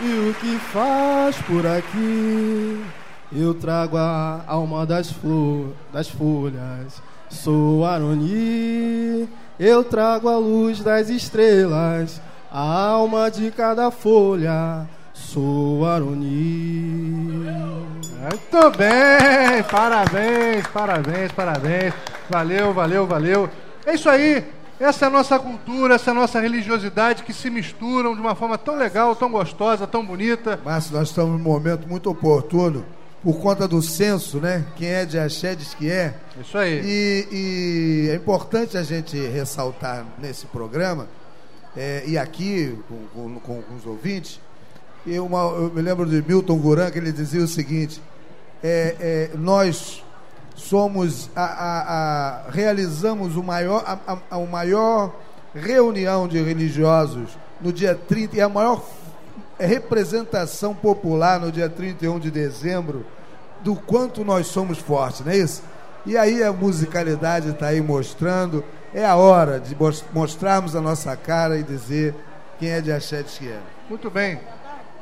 e 0.01 0.29
o 0.29 0.33
que 0.35 0.57
faz 0.71 1.35
por 1.41 1.65
aqui? 1.65 2.85
Eu 3.31 3.53
trago 3.53 3.97
a 3.97 4.43
alma 4.47 4.85
das, 4.85 5.11
flor, 5.11 5.73
das 5.93 6.07
folhas. 6.09 7.01
Sou 7.29 7.85
Aroni, 7.85 9.29
eu 9.59 9.83
trago 9.83 10.27
a 10.27 10.37
luz 10.37 10.79
das 10.79 11.09
estrelas, 11.09 12.19
a 12.51 12.59
alma 12.59 13.29
de 13.29 13.51
cada 13.51 13.91
folha. 13.91 14.87
Sou 15.13 15.85
Aroni. 15.85 17.45
Muito 18.19 18.77
bem, 18.77 19.63
parabéns, 19.69 20.67
parabéns, 20.73 21.31
parabéns. 21.31 21.93
Valeu, 22.27 22.73
valeu, 22.73 23.05
valeu. 23.05 23.49
É 23.85 23.93
isso 23.93 24.09
aí. 24.09 24.43
Essa 24.79 25.05
é 25.05 25.07
a 25.07 25.11
nossa 25.11 25.37
cultura, 25.37 25.95
essa 25.95 26.09
é 26.09 26.13
a 26.13 26.15
nossa 26.15 26.39
religiosidade 26.39 27.23
que 27.23 27.33
se 27.33 27.49
misturam 27.49 28.15
de 28.15 28.21
uma 28.21 28.33
forma 28.33 28.57
tão 28.57 28.75
legal, 28.75 29.15
tão 29.15 29.29
gostosa, 29.29 29.85
tão 29.85 30.03
bonita. 30.03 30.59
Márcio, 30.65 30.95
nós 30.95 31.09
estamos 31.09 31.37
num 31.37 31.43
momento 31.43 31.87
muito 31.87 32.09
oportuno 32.09 32.83
por 33.23 33.39
conta 33.39 33.67
do 33.67 33.81
censo, 33.81 34.37
né? 34.39 34.65
Quem 34.75 34.87
é 34.89 35.05
de 35.05 35.19
axé 35.19 35.53
diz 35.55 35.73
que 35.73 35.89
é. 35.91 36.13
Isso 36.39 36.57
aí. 36.57 36.81
E, 36.83 37.27
e 37.31 38.09
é 38.11 38.15
importante 38.15 38.77
a 38.77 38.83
gente 38.83 39.17
ressaltar 39.17 40.05
nesse 40.19 40.45
programa, 40.45 41.07
é, 41.75 42.03
e 42.07 42.17
aqui 42.17 42.77
com, 42.87 43.29
com- 43.33 43.39
com- 43.39 43.63
os 43.75 43.85
ouvintes, 43.85 44.39
eu, 45.05 45.25
uma- 45.25 45.43
eu 45.55 45.71
me 45.73 45.81
lembro 45.81 46.05
de 46.05 46.21
Milton 46.21 46.57
Guran, 46.57 46.89
que 46.91 46.97
ele 46.97 47.11
dizia 47.11 47.41
o 47.43 47.47
seguinte: 47.47 48.01
é, 48.63 48.95
é, 48.99 49.37
nós 49.37 50.03
somos 50.55 51.29
a, 51.35 51.43
a- 51.43 51.81
a- 52.47 52.51
realizamos 52.51 53.35
o 53.35 53.43
maior, 53.43 53.83
a, 53.85 54.13
a- 54.13 54.39
maior 54.45 55.13
reunião 55.53 56.27
de 56.27 56.41
religiosos 56.41 57.29
no 57.61 57.71
dia 57.73 57.95
30 57.95 58.37
e 58.37 58.41
a 58.41 58.47
maior 58.49 58.81
representação 59.65 60.73
popular 60.73 61.39
no 61.39 61.51
dia 61.51 61.69
31 61.69 62.19
de 62.19 62.31
dezembro 62.31 63.05
do 63.61 63.75
quanto 63.75 64.23
nós 64.23 64.47
somos 64.47 64.77
fortes, 64.77 65.21
não 65.25 65.31
é 65.31 65.37
isso? 65.37 65.61
E 66.05 66.17
aí 66.17 66.41
a 66.43 66.53
musicalidade 66.53 67.49
está 67.49 67.67
aí 67.67 67.81
mostrando, 67.81 68.63
é 68.93 69.05
a 69.05 69.15
hora 69.15 69.59
de 69.59 69.75
mos- 69.75 70.03
mostrarmos 70.13 70.75
a 70.75 70.81
nossa 70.81 71.15
cara 71.17 71.57
e 71.57 71.63
dizer 71.63 72.15
quem 72.57 72.69
é 72.69 72.79
de 72.81 72.91
axé 72.91 73.21
de 73.21 73.31
que 73.37 73.47
é. 73.49 73.59
Muito 73.89 74.09
bem. 74.09 74.39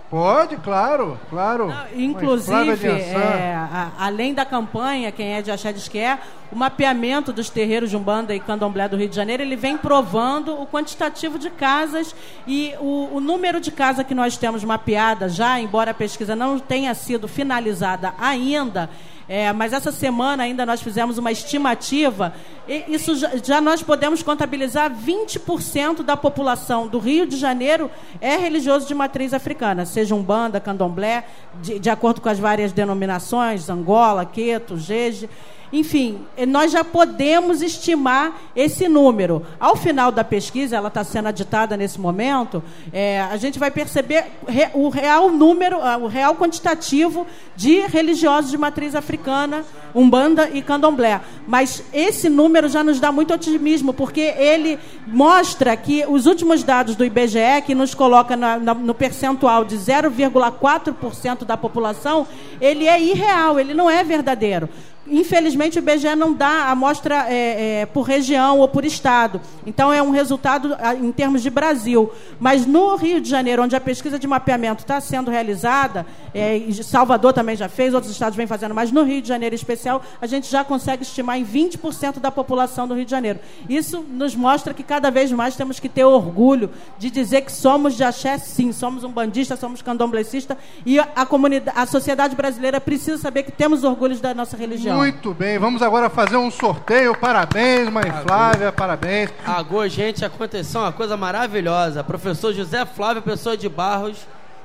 Pode, 0.10 0.56
claro, 0.58 1.20
claro. 1.30 1.67
De 1.93 2.02
Inclusive, 2.06 2.88
é, 2.88 3.54
a- 3.56 3.91
além 4.00 4.34
da 4.34 4.46
campanha, 4.46 5.12
quem 5.12 5.34
é 5.34 5.41
de 5.41 5.52
Axé 5.52 5.74
diz 5.74 5.89
que 5.89 6.00
é, 6.00 6.17
o 6.50 6.56
mapeamento 6.56 7.34
dos 7.34 7.50
terreiros 7.50 7.89
de 7.89 7.98
Umbanda 7.98 8.34
e 8.34 8.39
Candomblé 8.39 8.88
do 8.88 8.96
Rio 8.96 9.10
de 9.10 9.15
Janeiro, 9.15 9.43
ele 9.43 9.58
vem 9.58 9.78
provando 9.78 10.54
o 10.62 10.65
quantitativo 10.65 11.38
de 11.38 11.50
casas 11.50 12.15
e 12.48 12.74
o, 12.80 13.10
o 13.15 13.20
número 13.20 13.60
de 13.60 13.70
casas 13.70 14.06
que 14.08 14.15
nós 14.15 14.38
temos 14.38 14.63
mapeada 14.63 15.28
já, 15.28 15.60
embora 15.60 15.91
a 15.91 15.93
pesquisa 15.93 16.38
não 16.38 16.58
tenha 16.58 16.93
sido 16.96 17.28
finalizada 17.28 18.13
ainda, 18.17 18.89
é, 19.27 19.51
mas 19.51 19.73
essa 19.73 19.91
semana 19.91 20.43
ainda 20.43 20.65
nós 20.65 20.81
fizemos 20.81 21.17
uma 21.17 21.31
estimativa, 21.31 22.33
e 22.67 22.85
isso 22.87 23.15
já, 23.15 23.31
já 23.37 23.61
nós 23.61 23.83
podemos 23.83 24.23
contabilizar 24.23 24.91
20% 24.91 26.03
da 26.03 26.15
população 26.15 26.87
do 26.87 26.99
Rio 26.99 27.25
de 27.25 27.37
Janeiro 27.37 27.91
é 28.21 28.37
religioso 28.37 28.87
de 28.87 28.95
matriz 28.95 29.33
africana, 29.33 29.85
seja 29.85 30.15
Umbanda, 30.15 30.59
Candomblé, 30.59 31.25
de, 31.61 31.79
de 31.79 31.89
acordo 31.89 32.21
com 32.21 32.29
as 32.29 32.39
várias 32.39 32.71
denominações, 32.71 33.69
Angola, 33.69 34.25
Queto, 34.25 34.77
Jeje. 34.77 35.29
Enfim, 35.71 36.19
eh, 36.38 36.45
nós 36.45 36.71
já 36.71 36.84
podemos 36.84 37.62
estimar 37.62 38.39
esse 38.56 38.88
número. 38.88 39.45
Ao 39.60 39.75
final 39.75 40.12
da 40.12 40.23
pesquisa, 40.23 40.77
ela 40.77 40.88
está 40.88 41.03
sendo 41.03 41.27
aditada 41.27 41.75
nesse 41.75 41.99
momento, 41.99 42.63
eh, 42.93 43.19
a 43.21 43.36
gente 43.38 43.60
vai 43.60 43.69
perceber 43.69 44.25
o 44.73 44.88
real 44.89 45.30
número, 45.30 45.82
ah, 45.82 45.97
o 45.97 46.08
real 46.08 46.36
quantitativo 46.36 47.27
de 47.56 47.82
religiosos 47.82 48.49
de 48.51 48.58
matriz 48.58 48.95
africana, 48.95 49.63
Umbanda 49.93 50.49
e 50.53 50.62
Candomblé. 50.62 51.19
Mas 51.47 51.84
esse 51.91 52.30
número 52.30 52.69
já 52.69 52.84
nos 52.84 52.99
dá 52.99 53.12
muito 53.12 53.34
otimismo, 53.34 53.93
porque 53.93 54.21
ele 54.21 54.80
mostra 55.08 55.75
que 55.75 56.06
os 56.08 56.25
últimos 56.25 56.63
dados 56.63 56.95
do 56.95 57.03
IBGE, 57.03 57.62
que 57.65 57.73
nos 57.75 57.93
coloca 57.93 58.36
na- 58.36 58.58
na- 58.58 58.73
no 58.73 58.93
percentual 58.93 59.65
de 59.65 59.75
0,4% 59.77 61.45
da 61.45 61.58
população, 61.58 62.27
ele 62.62 62.88
é 62.88 63.01
irreal, 63.01 63.60
ele 63.60 63.73
não 63.73 63.89
é 63.89 64.03
verdadeiro. 64.03 64.69
Infelizmente, 65.10 65.78
o 65.78 65.82
IBGE 65.82 66.15
não 66.15 66.34
dá 66.34 66.70
amostra 66.70 67.26
é, 67.28 67.82
é, 67.82 67.86
por 67.86 68.04
região 68.04 68.60
ou 68.60 68.67
por 68.67 68.86
estado. 68.86 69.41
Então, 69.65 69.91
é 69.91 70.02
um 70.02 70.12
resultado 70.12 70.76
em 71.02 71.12
termos 71.12 71.41
de 71.41 71.50
Brasil. 71.50 72.12
Mas 72.39 72.65
no 72.65 72.96
Rio 72.96 73.22
de 73.22 73.30
Janeiro, 73.30 73.63
onde 73.63 73.76
a 73.76 73.82
pesquisa 73.82 74.20
de 74.20 74.28
mapeamento 74.28 74.84
está 74.84 75.00
sendo 75.00 75.32
realizada, 75.32 76.06
é, 76.34 76.60
Salvador 76.84 77.34
também 77.34 77.56
já 77.56 77.70
fez, 77.70 77.93
outros 77.93 78.12
estados 78.12 78.36
vêm 78.36 78.48
fazendo, 78.48 78.74
mas 78.74 78.91
no 78.91 79.04
Rio 79.04 79.22
de 79.22 79.28
Janeiro 79.28 79.54
em 79.54 79.58
especial, 79.58 80.02
a 80.22 80.28
gente 80.28 80.50
já 80.50 80.63
consegue 80.63 81.04
estimar 81.04 81.38
em 81.38 81.46
20% 81.46 82.20
da 82.20 82.32
população 82.32 82.88
do 82.88 82.93
Rio 82.93 83.06
de 83.06 83.12
Janeiro. 83.12 83.39
Isso 83.70 84.04
nos 84.10 84.36
mostra 84.36 84.74
que 84.74 84.84
cada 84.84 85.10
vez 85.10 85.32
mais 85.32 85.56
temos 85.56 85.80
que 85.80 85.89
ter 85.89 86.04
orgulho 86.04 86.70
de 86.98 87.10
dizer 87.10 87.41
que 87.41 87.52
somos 87.52 87.96
de 87.96 88.04
axé, 88.04 88.38
sim, 88.38 88.72
somos 88.72 89.04
um 89.04 89.12
bandista, 89.12 89.56
somos 89.56 89.82
candomblessista, 89.82 90.58
e 90.86 91.00
a, 91.00 91.08
a 91.15 91.26
comunidade, 91.26 91.78
a 91.78 91.86
sociedade 91.86 92.36
brasileira 92.36 92.80
precisa 92.80 93.17
saber 93.17 93.43
que 93.43 93.52
temos 93.52 93.84
orgulho 93.84 94.17
da 94.17 94.34
nossa 94.34 94.56
religião. 94.56 94.96
Muito 94.97 95.31
bem, 95.33 95.60
vamos 95.60 95.81
agora 95.83 96.10
fazer 96.10 96.38
um 96.38 96.49
sorteio. 96.49 97.15
Parabéns, 97.15 97.88
mãe 97.89 98.12
Flávia, 98.25 98.71
parabéns. 98.71 99.29
Agora, 99.45 99.88
gente, 99.88 100.25
aconteceu 100.25 100.81
uma 100.81 100.91
coisa 100.91 101.15
maravilhosa. 101.15 102.03
Professor 102.03 102.51
José 102.51 102.83
Flávio 102.86 103.21
Pessoa 103.21 103.55
de 103.55 103.69
Barros 103.69 104.17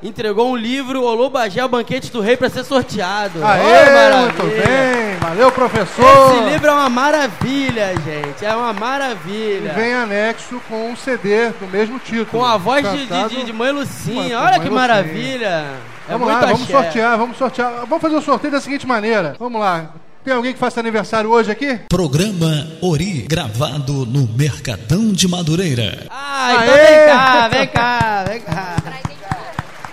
entregou 0.03 0.51
um 0.51 0.57
livro, 0.57 1.03
Olô 1.03 1.31
Bagé, 1.31 1.65
o 1.65 1.69
Banquete 1.69 2.11
do 2.11 2.21
Rei, 2.21 2.37
para 2.37 2.49
ser 2.49 2.65
sorteado. 2.65 3.39
Aê, 3.45 3.85
maravilha. 3.91 4.21
muito 4.21 4.43
bem, 4.43 5.17
valeu, 5.21 5.53
professor. 5.53 6.35
Esse 6.35 6.51
livro 6.51 6.69
é 6.69 6.73
uma 6.73 6.89
maravilha, 6.89 7.95
gente. 8.05 8.45
É 8.45 8.57
uma 8.57 8.73
E 8.73 8.81
maravilha. 8.81 9.73
vem 9.75 9.93
anexo 9.95 10.61
com 10.69 10.91
um 10.91 10.97
CD 10.97 11.51
do 11.51 11.67
mesmo 11.69 11.99
título. 11.99 12.27
Com 12.43 12.45
a 12.45 12.57
voz 12.57 12.91
de, 12.91 13.07
de, 13.07 13.45
de, 13.45 13.53
Mãe 13.53 13.71
Lucinha. 13.71 14.41
Olha 14.41 14.53
Mãe 14.53 14.61
que 14.61 14.69
Lucinha. 14.69 14.81
maravilha. 14.81 15.67
É 16.09 16.13
Vamos 16.13 16.27
lá, 16.27 16.41
vamos 16.41 16.63
axé. 16.63 16.73
sortear, 16.73 17.17
vamos 17.19 17.37
sortear. 17.37 17.73
Vamos 17.87 18.03
fazer 18.03 18.17
o 18.17 18.23
sorteio 18.23 18.53
da 18.53 18.61
seguinte 18.61 18.87
maneira. 18.87 19.37
Vamos 19.39 19.61
lá. 19.61 19.91
Tem 20.25 20.33
alguém 20.33 20.53
que 20.53 20.59
faça 20.59 20.79
aniversário 20.79 21.31
hoje 21.31 21.51
aqui? 21.51 21.81
Programa 21.89 22.69
Ori, 22.81 23.27
gravado 23.29 24.07
no 24.07 24.29
Mercadão 24.37 25.13
de 25.13 25.27
Madureira. 25.27 26.07
Ah, 26.09 26.63
então 26.63 26.75
Aê! 26.75 26.87
vem 26.87 27.07
cá, 27.07 27.49
vem 27.49 27.69
cá, 27.69 28.25
vem 28.29 28.41
cá. 28.41 28.77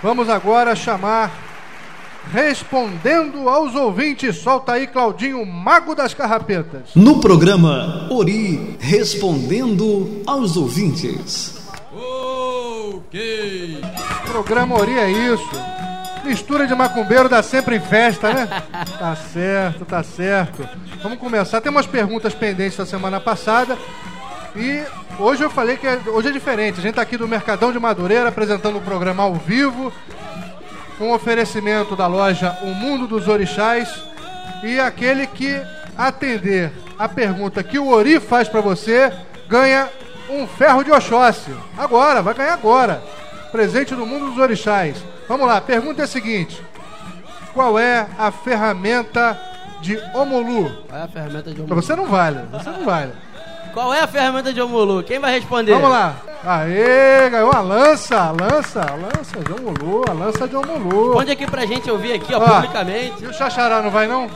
Vamos 0.00 0.28
agora 0.28 0.76
chamar, 0.76 1.36
respondendo 2.32 3.48
aos 3.48 3.74
ouvintes, 3.74 4.36
solta 4.36 4.74
aí 4.74 4.86
Claudinho, 4.86 5.44
mago 5.44 5.96
das 5.96 6.14
carrapetas. 6.14 6.90
No 6.94 7.18
programa 7.20 8.06
Ori, 8.08 8.76
respondendo 8.78 10.22
aos 10.24 10.56
ouvintes. 10.56 11.58
Ok. 11.92 13.80
Programa 14.26 14.78
Ori 14.78 14.96
é 14.96 15.10
isso. 15.10 15.69
Mistura 16.24 16.66
de 16.66 16.74
macumbeiro 16.74 17.28
dá 17.28 17.42
sempre 17.42 17.76
em 17.76 17.80
festa, 17.80 18.32
né? 18.32 18.48
Tá 18.98 19.16
certo, 19.16 19.84
tá 19.84 20.02
certo. 20.02 20.68
Vamos 21.02 21.18
começar. 21.18 21.60
Tem 21.60 21.70
umas 21.72 21.86
perguntas 21.86 22.34
pendentes 22.34 22.76
da 22.76 22.84
semana 22.86 23.18
passada. 23.18 23.76
E 24.54 24.82
hoje 25.18 25.42
eu 25.42 25.50
falei 25.50 25.76
que 25.76 25.86
é- 25.86 25.98
hoje 26.08 26.28
é 26.28 26.32
diferente. 26.32 26.78
A 26.78 26.82
gente 26.82 26.94
tá 26.96 27.02
aqui 27.02 27.16
do 27.16 27.26
Mercadão 27.26 27.72
de 27.72 27.78
Madureira 27.78 28.28
apresentando 28.28 28.76
o 28.78 28.82
programa 28.82 29.22
ao 29.22 29.34
vivo. 29.34 29.92
Com 30.98 31.12
oferecimento 31.12 31.96
da 31.96 32.06
loja 32.06 32.56
O 32.62 32.66
Mundo 32.74 33.06
dos 33.06 33.26
Orixás. 33.26 33.88
E 34.62 34.78
aquele 34.78 35.26
que 35.26 35.60
atender 35.96 36.70
a 36.98 37.08
pergunta 37.08 37.62
que 37.62 37.78
o 37.78 37.88
Ori 37.88 38.20
faz 38.20 38.46
pra 38.48 38.60
você 38.60 39.10
ganha 39.48 39.88
um 40.28 40.46
ferro 40.46 40.84
de 40.84 40.92
Oxóssi. 40.92 41.50
Agora, 41.78 42.20
vai 42.20 42.34
ganhar 42.34 42.52
agora. 42.52 43.02
Presente 43.52 43.94
do 43.94 44.06
Mundo 44.06 44.26
dos 44.30 44.38
Orixás. 44.38 44.96
Vamos 45.28 45.46
lá, 45.46 45.56
a 45.56 45.60
pergunta 45.60 46.02
é 46.02 46.04
a 46.04 46.08
seguinte: 46.08 46.62
Qual 47.52 47.78
é 47.78 48.06
a 48.18 48.30
ferramenta 48.30 49.38
de 49.80 49.98
Omolu? 50.14 50.84
Qual 50.88 51.00
é 51.00 51.04
a 51.04 51.08
ferramenta 51.08 51.50
de 51.50 51.56
Pra 51.56 51.64
Omulu? 51.64 51.82
você 51.82 51.96
não 51.96 52.06
vale, 52.06 52.40
você 52.52 52.70
não 52.70 52.84
vale. 52.84 53.12
Qual 53.74 53.94
é 53.94 54.00
a 54.00 54.06
ferramenta 54.06 54.52
de 54.52 54.60
Omulu? 54.60 55.02
Quem 55.02 55.18
vai 55.18 55.32
responder? 55.32 55.72
Vamos 55.74 55.90
lá. 55.90 56.16
Aê, 56.44 57.28
ganhou 57.30 57.52
a 57.52 57.60
lança, 57.60 58.16
a 58.16 58.30
lança, 58.30 58.80
a 58.80 58.94
lança 58.94 59.38
de 59.44 59.52
Omolu, 59.52 60.04
a 60.08 60.12
lança 60.12 60.48
de 60.48 60.56
Omolu. 60.56 61.08
Responde 61.08 61.32
aqui 61.32 61.46
pra 61.46 61.66
gente 61.66 61.90
ouvir 61.90 62.14
aqui, 62.14 62.34
ó, 62.34 62.38
Ó. 62.38 62.54
publicamente. 62.54 63.22
E 63.22 63.26
o 63.26 63.32
Xaxará 63.32 63.82
não 63.82 63.90
vai 63.90 64.06
não? 64.06 64.28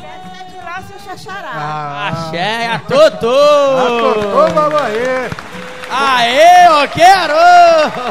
seu 0.88 0.98
xaxará. 0.98 1.50
Ah, 1.55 2.09
Axé, 2.09 2.66
a 2.66 2.79
Totô! 2.81 2.98
a 2.98 3.87
Totô 3.87 4.55
falou 4.55 4.79
aí. 4.83 5.31
Aê, 5.96 6.66
eu 6.66 6.88
quero! 6.88 7.35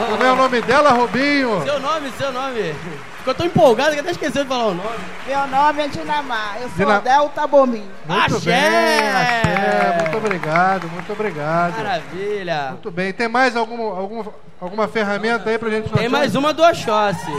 Como 0.10 0.24
é 0.24 0.32
o 0.32 0.36
nome 0.36 0.62
dela, 0.62 0.92
Robinho? 0.92 1.62
Seu 1.64 1.80
nome, 1.80 2.12
seu 2.18 2.32
nome. 2.32 2.74
Ficou 3.18 3.34
tão 3.34 3.46
empolgado 3.46 3.94
que 3.94 4.00
até 4.00 4.12
esqueceu 4.12 4.44
de 4.44 4.50
falar 4.50 4.66
o 4.68 4.74
nome. 4.74 4.90
Meu 5.28 5.48
nome 5.48 5.82
é 5.84 5.88
Dinamar. 5.88 6.56
Eu 6.62 6.68
sou 6.70 6.78
Dina- 6.78 7.00
Delta 7.00 7.48
Bomim. 7.48 7.86
Muito 8.06 8.36
Axé! 8.36 8.52
bem, 8.52 9.10
axé. 9.10 9.98
Muito 10.02 10.18
obrigado, 10.18 10.88
muito 10.90 11.12
obrigado. 11.14 11.76
Maravilha. 11.78 12.68
Muito 12.72 12.92
bem. 12.92 13.14
Tem 13.14 13.28
mais 13.30 13.56
alguma, 13.56 13.98
alguma, 13.98 14.26
alguma 14.60 14.88
ferramenta 14.88 15.50
aí 15.50 15.58
pra 15.58 15.70
gente 15.70 15.90
Tem 15.90 16.10
mais 16.10 16.36
uma 16.36 16.54
do 16.54 16.64
Oxóssi. 16.64 17.32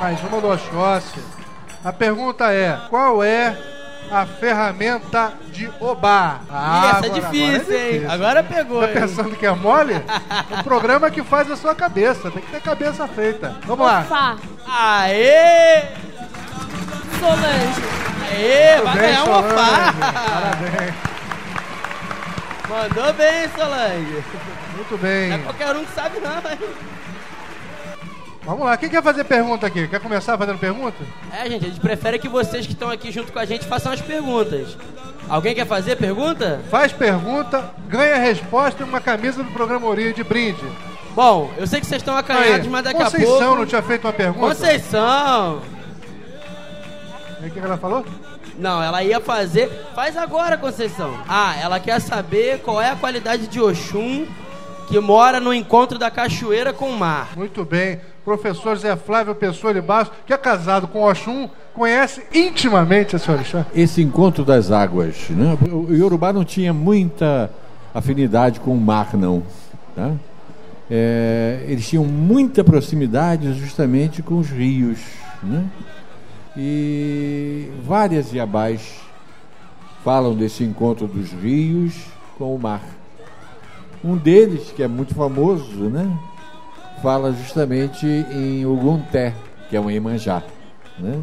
Mais 0.00 0.20
uma 0.22 0.40
do 0.40 0.48
Oxóssi. 0.52 1.20
A 1.84 1.92
pergunta 1.92 2.52
é: 2.52 2.78
qual 2.88 3.22
é 3.24 3.56
a 4.12 4.26
ferramenta 4.26 5.32
de 5.50 5.70
Obá? 5.80 6.40
Ih, 6.44 6.86
essa 6.90 7.06
é 7.06 7.08
agora- 7.08 7.20
difícil, 7.20 7.48
agora 7.48 7.74
é 7.74 7.86
hein? 7.86 7.92
difícil. 7.92 8.10
Agora 8.10 8.42
pegou, 8.44 8.80
Tá 8.82 8.88
hein? 8.88 8.92
pensando 8.94 9.36
que 9.36 9.46
é 9.46 9.50
mole? 9.52 10.04
um 10.50 10.62
programa 10.62 11.10
que 11.10 11.22
faz 11.22 11.50
a 11.50 11.56
sua 11.56 11.74
cabeça. 11.74 12.30
Tem 12.30 12.42
que 12.42 12.50
ter 12.50 12.60
cabeça 12.60 13.08
feita. 13.08 13.56
Vamos 13.64 13.86
lá. 13.86 14.02
Fá. 14.02 14.36
Aê! 14.68 15.82
Solange. 17.18 17.82
Aê, 18.30 18.80
vai 18.82 18.92
bem, 18.94 19.02
ganhar 19.02 19.24
uma 19.24 19.34
Solange. 19.42 19.54
pá! 19.54 19.94
Parabéns. 20.12 20.94
Mandou 22.68 23.12
bem, 23.14 23.48
Solange. 23.56 24.24
Muito 24.76 24.98
bem. 24.98 25.28
Não 25.28 25.36
é 25.36 25.38
qualquer 25.40 25.76
um 25.76 25.84
que 25.84 25.92
sabe, 25.94 26.20
não, 26.20 26.30
hein? 26.36 26.58
Vamos 28.44 28.64
lá. 28.64 28.76
Quem 28.76 28.88
quer 28.88 29.02
fazer 29.02 29.24
pergunta 29.24 29.66
aqui? 29.66 29.86
Quer 29.86 30.00
começar 30.00 30.36
fazendo 30.36 30.58
pergunta? 30.58 30.96
É, 31.32 31.48
gente, 31.48 31.64
a 31.64 31.68
gente 31.68 31.80
prefere 31.80 32.18
que 32.18 32.28
vocês 32.28 32.66
que 32.66 32.72
estão 32.72 32.90
aqui 32.90 33.12
junto 33.12 33.32
com 33.32 33.38
a 33.38 33.44
gente 33.44 33.64
façam 33.66 33.92
as 33.92 34.00
perguntas. 34.00 34.76
Alguém 35.28 35.54
quer 35.54 35.66
fazer 35.66 35.96
pergunta? 35.96 36.60
Faz 36.70 36.92
pergunta, 36.92 37.70
ganha 37.88 38.16
resposta 38.16 38.82
e 38.82 38.84
uma 38.84 39.00
camisa 39.00 39.42
do 39.42 39.50
programa 39.52 39.86
Ori 39.86 40.12
de 40.12 40.24
brinde. 40.24 40.64
Bom, 41.14 41.50
eu 41.56 41.66
sei 41.66 41.80
que 41.80 41.86
vocês 41.86 42.00
estão 42.00 42.16
acanhados, 42.16 42.66
Aí, 42.66 42.68
mas 42.68 42.84
daqui 42.84 43.02
Conceição 43.02 43.34
a 43.36 43.38
pouco. 43.38 43.56
não 43.56 43.66
tinha 43.66 43.82
feito 43.82 44.06
uma 44.06 44.12
pergunta? 44.12 44.46
Conceição! 44.48 45.62
O 47.40 47.50
que 47.50 47.58
ela 47.58 47.76
falou? 47.76 48.04
Não, 48.58 48.82
ela 48.82 49.02
ia 49.02 49.20
fazer. 49.20 49.68
Faz 49.94 50.16
agora, 50.16 50.56
Conceição. 50.56 51.16
Ah, 51.28 51.54
ela 51.60 51.78
quer 51.78 52.00
saber 52.00 52.60
qual 52.60 52.80
é 52.80 52.90
a 52.90 52.96
qualidade 52.96 53.46
de 53.46 53.60
Oxum 53.60 54.26
que 54.88 54.98
mora 55.00 55.40
no 55.40 55.54
encontro 55.54 55.98
da 55.98 56.10
cachoeira 56.10 56.72
com 56.72 56.90
o 56.90 56.96
mar. 56.98 57.30
Muito 57.36 57.64
bem. 57.64 58.00
Professor 58.24 58.76
Zé 58.76 58.94
Flávio 58.96 59.34
Pessoa 59.34 59.74
de 59.74 59.80
Bastos, 59.80 60.16
que 60.24 60.32
é 60.32 60.38
casado 60.38 60.86
com 60.86 61.02
Oxum, 61.02 61.48
conhece 61.74 62.22
intimamente 62.32 63.16
esse 63.16 63.30
orixá. 63.30 63.66
Esse 63.74 64.02
encontro 64.02 64.44
das 64.44 64.70
águas, 64.70 65.28
né? 65.30 65.58
O 65.70 65.92
Yorubá 65.92 66.32
não 66.32 66.44
tinha 66.44 66.72
muita 66.72 67.50
afinidade 67.94 68.60
com 68.60 68.72
o 68.74 68.80
mar, 68.80 69.16
não. 69.16 69.42
tá? 69.94 70.12
É, 70.90 71.64
eles 71.68 71.88
tinham 71.88 72.04
muita 72.04 72.62
proximidade 72.62 73.52
justamente 73.54 74.22
com 74.22 74.38
os 74.38 74.48
rios, 74.50 74.98
né? 75.42 75.64
E 76.56 77.70
várias 77.82 78.32
Yabás 78.32 79.00
falam 80.04 80.34
desse 80.34 80.62
encontro 80.62 81.06
dos 81.06 81.32
rios 81.32 81.94
com 82.36 82.54
o 82.54 82.58
mar. 82.58 82.82
Um 84.04 84.16
deles, 84.16 84.72
que 84.74 84.82
é 84.82 84.88
muito 84.88 85.14
famoso, 85.14 85.88
né? 85.88 86.10
Fala 87.02 87.32
justamente 87.32 88.06
em 88.06 88.64
Ugunté, 88.64 89.34
que 89.68 89.76
é 89.76 89.80
um 89.80 89.90
Iemanjá, 89.90 90.42
né? 90.98 91.20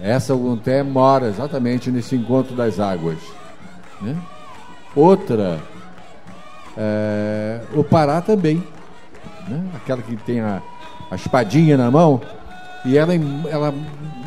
Essa 0.00 0.34
Ugunté 0.34 0.82
mora 0.82 1.28
exatamente 1.28 1.90
nesse 1.90 2.16
encontro 2.16 2.56
das 2.56 2.80
águas. 2.80 3.18
né? 4.00 4.16
Outra, 4.96 5.60
é, 6.76 7.60
o 7.74 7.84
Pará 7.84 8.20
também. 8.20 8.62
né? 9.46 9.62
Aquela 9.76 10.02
que 10.02 10.16
tem 10.16 10.40
a, 10.40 10.60
a 11.10 11.14
espadinha 11.14 11.76
na 11.76 11.90
mão 11.90 12.20
e 12.84 12.98
ela, 12.98 13.12
ela 13.48 13.72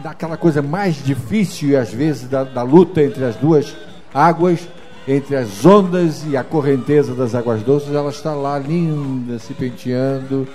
dá 0.01 0.11
aquela 0.11 0.37
coisa 0.37 0.61
mais 0.61 1.03
difícil 1.03 1.77
às 1.77 1.91
vezes 1.91 2.29
da, 2.29 2.43
da 2.45 2.61
luta 2.61 3.01
entre 3.03 3.25
as 3.25 3.35
duas 3.35 3.75
águas, 4.13 4.67
entre 5.07 5.35
as 5.35 5.63
ondas 5.65 6.25
e 6.27 6.35
a 6.35 6.43
correnteza 6.43 7.13
das 7.13 7.35
águas 7.35 7.61
doces, 7.61 7.93
ela 7.93 8.09
está 8.09 8.33
lá 8.33 8.57
linda, 8.57 9.37
se 9.37 9.53
penteando 9.53 10.47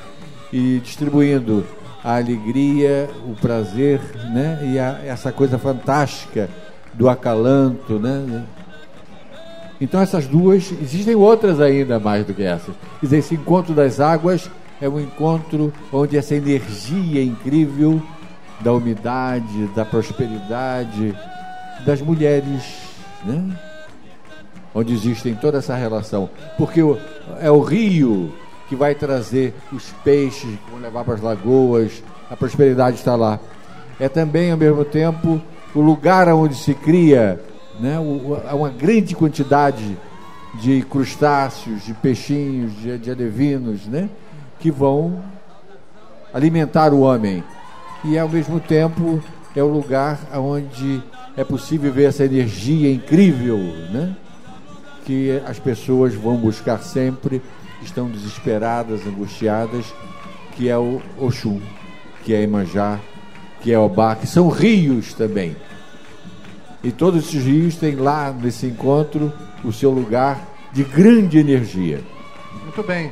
e 0.53 0.81
distribuindo 0.83 1.65
a 2.03 2.17
alegria, 2.17 3.09
o 3.29 3.35
prazer, 3.41 4.01
né? 4.33 4.59
E 4.73 4.79
a- 4.79 5.01
essa 5.05 5.31
coisa 5.31 5.59
fantástica 5.59 6.49
do 6.95 7.09
acalanto, 7.09 7.99
né? 7.99 8.45
Então 9.81 10.01
essas 10.01 10.27
duas, 10.27 10.73
existem 10.83 11.15
outras 11.15 11.61
ainda 11.61 11.99
mais 12.01 12.27
do 12.27 12.35
que 12.35 12.43
essas. 12.43 12.75
Esse 13.03 13.35
encontro 13.35 13.73
das 13.73 14.01
águas 14.01 14.51
é 14.81 14.89
um 14.89 14.99
encontro 14.99 15.73
onde 15.93 16.17
essa 16.19 16.35
energia 16.35 17.23
incrível 17.23 18.03
da 18.61 18.73
umidade, 18.73 19.69
da 19.77 19.85
prosperidade, 19.85 21.15
das 21.87 22.01
mulheres, 22.03 22.63
né? 23.25 23.43
Onde 24.75 24.93
existem 24.93 25.35
toda 25.35 25.59
essa 25.59 25.75
relação. 25.75 26.31
Porque 26.57 26.81
é 27.41 27.51
o 27.51 27.61
rio 27.61 28.33
que 28.69 28.77
vai 28.77 28.95
trazer 28.95 29.53
os 29.73 29.91
peixes, 30.05 30.49
que 30.65 30.71
vão 30.71 30.81
levar 30.81 31.05
para 31.05 31.15
as 31.15 31.21
lagoas, 31.21 32.03
a 32.31 32.37
prosperidade 32.37 32.97
está 32.97 33.17
lá. 33.17 33.41
É 33.99 34.09
também, 34.09 34.53
ao 34.53 34.57
mesmo 34.57 34.85
tempo, 34.85 35.43
o 35.75 35.81
lugar 35.81 36.29
onde 36.29 36.55
se 36.55 36.73
cria 36.73 37.41
né, 37.81 37.99
uma 37.99 38.69
grande 38.69 39.15
quantidade 39.17 39.99
de 40.55 40.83
crustáceos, 40.83 41.85
de 41.85 41.95
peixinhos, 41.95 42.73
de, 42.77 42.99
de 42.99 43.11
alevinos, 43.11 43.87
né, 43.87 44.09
que 44.59 44.71
vão 44.71 45.21
alimentar 46.33 46.93
o 46.93 47.01
homem. 47.01 47.43
E, 48.05 48.19
ao 48.19 48.29
mesmo 48.29 48.61
tempo, 48.61 49.23
é 49.55 49.63
o 49.63 49.69
lugar 49.69 50.19
onde 50.35 51.03
é 51.37 51.45
possível 51.45 51.93
ver 51.93 52.05
essa 52.05 52.25
energia 52.25 52.93
incrível, 52.93 53.59
né? 53.93 54.17
Que 55.11 55.43
as 55.45 55.59
pessoas 55.59 56.15
vão 56.15 56.37
buscar 56.37 56.79
sempre, 56.79 57.43
estão 57.83 58.09
desesperadas, 58.09 59.05
angustiadas, 59.05 59.93
que 60.55 60.69
é 60.69 60.79
o 60.79 61.03
Oxum, 61.19 61.61
que 62.23 62.33
é 62.33 62.45
Imanjá, 62.45 63.01
que 63.61 63.73
é 63.73 63.77
Obá, 63.77 64.15
que 64.15 64.25
são 64.25 64.49
rios 64.49 65.13
também. 65.13 65.57
E 66.81 66.93
todos 66.93 67.25
esses 67.25 67.45
rios 67.45 67.75
têm 67.75 67.97
lá 67.97 68.31
nesse 68.31 68.67
encontro 68.67 69.33
o 69.65 69.73
seu 69.73 69.91
lugar 69.91 70.39
de 70.73 70.85
grande 70.85 71.39
energia. 71.39 72.01
Muito 72.63 72.85
bem. 72.85 73.11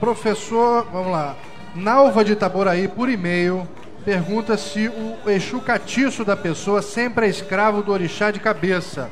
Professor, 0.00 0.84
vamos 0.92 1.12
lá. 1.12 1.36
Nalva 1.76 2.24
de 2.24 2.32
Itaboraí, 2.32 2.88
por 2.88 3.08
e-mail, 3.08 3.68
pergunta 4.04 4.56
se 4.56 4.88
o 4.88 5.30
Exu 5.30 5.60
catiço 5.60 6.24
da 6.24 6.36
pessoa 6.36 6.82
sempre 6.82 7.26
é 7.26 7.30
escravo 7.30 7.84
do 7.84 7.92
orixá 7.92 8.32
de 8.32 8.40
cabeça. 8.40 9.08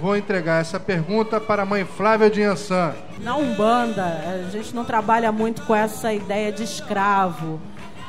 Vou 0.00 0.16
entregar 0.16 0.60
essa 0.60 0.80
pergunta 0.80 1.40
para 1.40 1.62
a 1.62 1.66
mãe 1.66 1.84
Flávia 1.84 2.30
de. 2.30 2.42
Na 3.20 3.36
Umbanda, 3.36 4.04
a 4.04 4.50
gente 4.50 4.74
não 4.74 4.84
trabalha 4.84 5.30
muito 5.32 5.62
com 5.62 5.74
essa 5.74 6.12
ideia 6.12 6.52
de 6.52 6.62
escravo. 6.64 7.60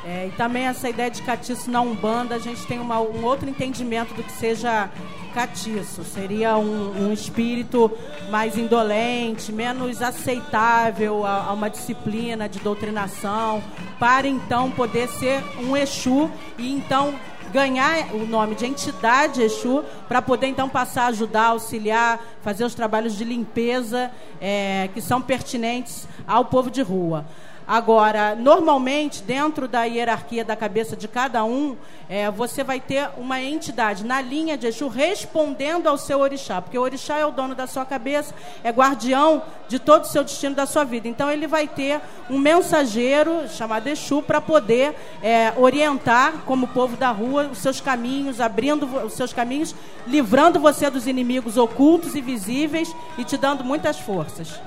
É, 0.04 0.28
e 0.28 0.30
também 0.36 0.66
essa 0.66 0.88
ideia 0.88 1.10
de 1.10 1.20
catiço 1.22 1.68
na 1.68 1.80
Umbanda, 1.80 2.36
a 2.36 2.38
gente 2.38 2.64
tem 2.66 2.78
uma, 2.78 3.00
um 3.00 3.24
outro 3.24 3.48
entendimento 3.48 4.14
do 4.14 4.22
que 4.22 4.30
seja 4.30 4.88
catiço. 5.34 6.04
Seria 6.04 6.56
um, 6.56 7.08
um 7.08 7.12
espírito 7.12 7.90
mais 8.30 8.56
indolente, 8.56 9.52
menos 9.52 10.00
aceitável 10.00 11.26
a, 11.26 11.46
a, 11.46 11.52
uma 11.52 11.68
disciplina 11.68 12.48
de 12.48 12.60
doutrinação, 12.60 13.62
para 13.98 14.28
então 14.28 14.70
poder 14.70 15.08
ser 15.08 15.42
um 15.58 15.76
Exu 15.76 16.30
e 16.56 16.72
então 16.72 17.14
ganhar 17.56 18.14
o 18.14 18.26
nome 18.26 18.54
de 18.54 18.66
entidade 18.66 19.40
Exu 19.40 19.82
para 20.06 20.20
poder 20.20 20.46
então 20.46 20.68
passar 20.68 21.04
a 21.04 21.06
ajudar, 21.06 21.46
auxiliar, 21.46 22.20
fazer 22.42 22.66
os 22.66 22.74
trabalhos 22.74 23.16
de 23.16 23.24
limpeza 23.24 24.10
é, 24.38 24.90
que 24.92 25.00
são 25.00 25.22
pertinentes 25.22 26.06
ao 26.26 26.44
povo 26.44 26.70
de 26.70 26.82
rua. 26.82 27.24
Agora, 27.66 28.36
normalmente, 28.36 29.20
dentro 29.22 29.66
da 29.66 29.82
hierarquia 29.82 30.44
da 30.44 30.54
cabeça 30.54 30.96
de 30.96 31.08
cada 31.08 31.44
um, 31.44 31.76
é, 32.08 32.30
você 32.30 32.62
vai 32.62 32.78
ter 32.78 33.10
uma 33.18 33.42
entidade 33.42 34.04
na 34.04 34.20
linha 34.20 34.56
de 34.56 34.68
Exu 34.68 34.86
respondendo 34.86 35.88
ao 35.88 35.98
seu 35.98 36.20
orixá, 36.20 36.62
porque 36.62 36.78
o 36.78 36.82
orixá 36.82 37.18
é 37.18 37.26
o 37.26 37.32
dono 37.32 37.56
da 37.56 37.66
sua 37.66 37.84
cabeça, 37.84 38.32
é 38.62 38.70
guardião 38.70 39.42
de 39.68 39.80
todo 39.80 40.04
o 40.04 40.06
seu 40.06 40.22
destino 40.22 40.54
da 40.54 40.64
sua 40.64 40.84
vida. 40.84 41.08
Então, 41.08 41.28
ele 41.28 41.48
vai 41.48 41.66
ter 41.66 42.00
um 42.30 42.38
mensageiro 42.38 43.48
chamado 43.48 43.88
Exu 43.88 44.22
para 44.22 44.40
poder 44.40 44.94
é, 45.20 45.52
orientar, 45.56 46.34
como 46.46 46.68
povo 46.68 46.96
da 46.96 47.10
rua, 47.10 47.48
os 47.50 47.58
seus 47.58 47.80
caminhos, 47.80 48.40
abrindo 48.40 48.86
os 49.04 49.14
seus 49.14 49.32
caminhos, 49.32 49.74
livrando 50.06 50.60
você 50.60 50.88
dos 50.88 51.08
inimigos 51.08 51.56
ocultos 51.56 52.14
e 52.14 52.20
visíveis 52.20 52.94
e 53.18 53.24
te 53.24 53.36
dando 53.36 53.64
muitas 53.64 53.98
forças. 53.98 54.60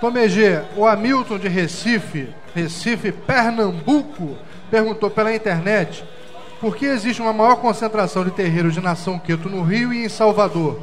Tomegê, 0.00 0.60
o 0.76 0.86
Hamilton 0.86 1.38
de 1.38 1.48
Recife, 1.48 2.28
Recife, 2.54 3.12
Pernambuco, 3.12 4.36
perguntou 4.70 5.10
pela 5.10 5.34
internet 5.34 6.04
por 6.60 6.76
que 6.76 6.86
existe 6.86 7.22
uma 7.22 7.32
maior 7.32 7.56
concentração 7.56 8.24
de 8.24 8.30
terreiros 8.30 8.74
de 8.74 8.80
nação 8.80 9.18
Queto 9.18 9.48
no 9.48 9.62
Rio 9.62 9.92
e 9.92 10.04
em 10.04 10.08
Salvador. 10.08 10.80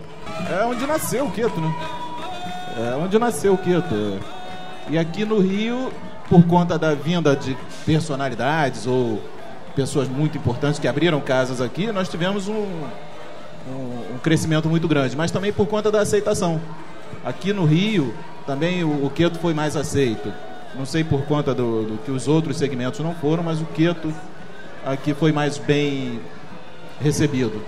É 0.50 0.66
onde 0.66 0.86
nasceu 0.88 1.26
o 1.26 1.32
Queto, 1.32 1.60
né? 1.60 1.76
É 2.78 2.96
onde 2.96 3.20
nasceu 3.20 3.54
o 3.54 3.58
Queto. 3.58 4.20
E 4.90 4.98
aqui 4.98 5.26
no 5.26 5.40
Rio, 5.40 5.92
por 6.28 6.44
conta 6.46 6.78
da 6.78 6.94
vinda 6.94 7.36
de 7.36 7.56
personalidades 7.86 8.88
ou 8.88 9.22
pessoas 9.76 10.08
muito 10.08 10.38
importantes 10.38 10.80
que 10.80 10.88
abriram 10.88 11.20
casas 11.22 11.62
aqui, 11.62 11.92
nós 11.92 12.10
tivemos 12.10 12.48
um, 12.48 12.66
um, 13.68 14.16
um 14.16 14.18
crescimento 14.22 14.70
muito 14.70 14.88
grande, 14.88 15.16
mas 15.16 15.32
também 15.32 15.52
por 15.54 15.68
conta 15.68 15.92
da 15.92 16.02
aceitação. 16.02 16.60
Aqui 17.24 17.54
no 17.54 17.66
Rio, 17.66 18.14
também 18.46 18.84
o, 18.84 19.06
o 19.06 19.10
Queto 19.10 19.40
foi 19.40 19.54
mais 19.54 19.76
aceito. 19.76 20.32
Não 20.76 20.86
sei 20.86 21.04
por 21.04 21.24
conta 21.26 21.54
do, 21.54 21.84
do, 21.84 21.98
que 22.04 22.12
os 22.12 22.28
outros 22.28 22.58
segmentos 22.58 23.00
não 23.00 23.14
foram, 23.16 23.44
mas 23.44 23.62
o 23.62 23.66
Queto 23.66 24.14
aqui 24.86 25.14
foi 25.14 25.32
mais 25.32 25.58
bem 25.58 26.20
recebido. 27.00 27.62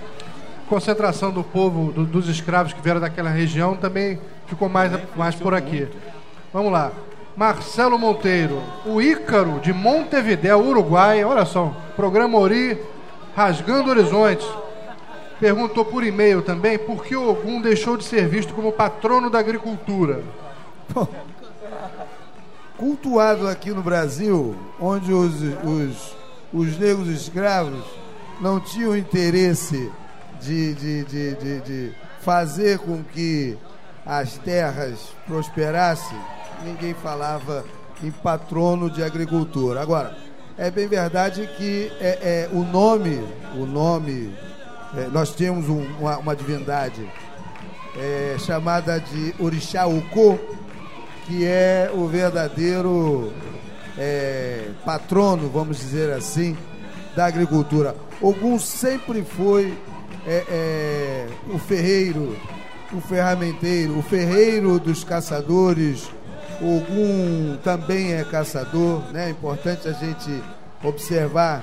Concentração 0.68 1.30
do 1.30 1.44
povo, 1.44 1.92
do, 1.92 2.04
dos 2.04 2.28
escravos 2.28 2.72
que 2.72 2.82
vieram 2.82 3.00
daquela 3.00 3.30
região 3.30 3.76
também 3.76 4.18
ficou 4.46 4.68
mais, 4.68 4.92
mais 5.14 5.34
por 5.34 5.54
aqui. 5.54 5.80
Muito. 5.80 5.96
Vamos 6.52 6.72
lá. 6.72 6.90
Marcelo 7.36 7.98
Monteiro, 7.98 8.62
o 8.86 9.00
Ícaro 9.00 9.60
de 9.60 9.70
Montevidéu, 9.70 10.58
Uruguai, 10.58 11.22
olha 11.22 11.44
só, 11.44 11.70
programa 11.94 12.38
Ori, 12.38 12.80
Rasgando 13.36 13.90
Horizontes. 13.90 14.48
Perguntou 15.38 15.84
por 15.84 16.02
e-mail 16.02 16.40
também 16.40 16.78
por 16.78 17.04
que 17.04 17.14
Ogum 17.14 17.60
deixou 17.60 17.98
de 17.98 18.04
ser 18.04 18.26
visto 18.26 18.54
como 18.54 18.72
patrono 18.72 19.28
da 19.28 19.38
agricultura. 19.38 20.22
Bom, 20.92 21.08
cultuado 22.76 23.48
aqui 23.48 23.70
no 23.70 23.82
Brasil, 23.82 24.56
onde 24.80 25.12
os, 25.12 25.34
os, 25.64 26.14
os 26.52 26.78
negros 26.78 27.08
escravos 27.08 27.84
não 28.40 28.60
tinham 28.60 28.96
interesse 28.96 29.90
de, 30.40 30.74
de, 30.74 31.04
de, 31.04 31.34
de, 31.34 31.60
de 31.60 31.94
fazer 32.20 32.78
com 32.78 33.02
que 33.02 33.56
as 34.04 34.38
terras 34.38 35.08
prosperassem, 35.26 36.18
ninguém 36.64 36.94
falava 36.94 37.64
em 38.02 38.10
patrono 38.10 38.90
de 38.90 39.02
agricultura. 39.02 39.80
Agora, 39.80 40.16
é 40.58 40.70
bem 40.70 40.86
verdade 40.86 41.48
que 41.56 41.90
é, 42.00 42.48
é 42.48 42.50
o 42.52 42.62
nome, 42.62 43.20
o 43.54 43.66
nome, 43.66 44.34
é, 44.96 45.08
nós 45.08 45.34
temos 45.34 45.68
um, 45.68 45.84
uma, 45.98 46.18
uma, 46.18 46.36
divindade 46.36 47.06
é, 47.96 48.36
chamada 48.38 49.00
de 49.00 49.34
Orixá 49.38 49.86
Uco, 49.86 50.38
que 51.26 51.44
é 51.44 51.90
o 51.92 52.06
verdadeiro 52.06 53.32
é, 53.98 54.68
patrono, 54.84 55.48
vamos 55.48 55.78
dizer 55.78 56.12
assim, 56.12 56.56
da 57.16 57.26
agricultura. 57.26 57.96
Ogum 58.20 58.58
sempre 58.58 59.22
foi 59.24 59.76
é, 60.26 60.44
é, 60.48 61.26
o 61.52 61.58
ferreiro, 61.58 62.36
o 62.92 63.00
ferramenteiro, 63.00 63.98
o 63.98 64.02
ferreiro 64.02 64.78
dos 64.78 65.02
caçadores. 65.02 66.08
Ogum 66.60 67.58
também 67.62 68.14
é 68.14 68.24
caçador, 68.24 69.02
né? 69.12 69.26
É 69.26 69.30
importante 69.30 69.88
a 69.88 69.92
gente 69.92 70.42
observar 70.82 71.62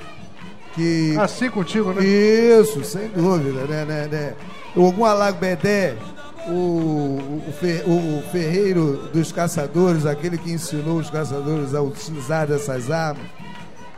que. 0.75 1.15
Assim 1.17 1.49
contigo, 1.49 1.93
né? 1.93 2.05
Isso, 2.05 2.83
sem 2.83 3.07
dúvida, 3.07 3.65
né? 3.65 3.85
né, 3.85 4.07
né? 4.11 4.33
Ogum 4.75 5.05
Alagbedé 5.05 5.95
o, 5.95 6.12
o, 6.47 7.41
o, 7.85 8.23
ferreiro 8.31 9.09
dos 9.13 9.31
caçadores, 9.31 10.05
aquele 10.05 10.37
que 10.37 10.51
ensinou 10.51 10.97
os 10.97 11.09
caçadores 11.09 11.73
a 11.73 11.81
utilizar 11.81 12.51
essas 12.51 12.91
armas. 12.91 13.25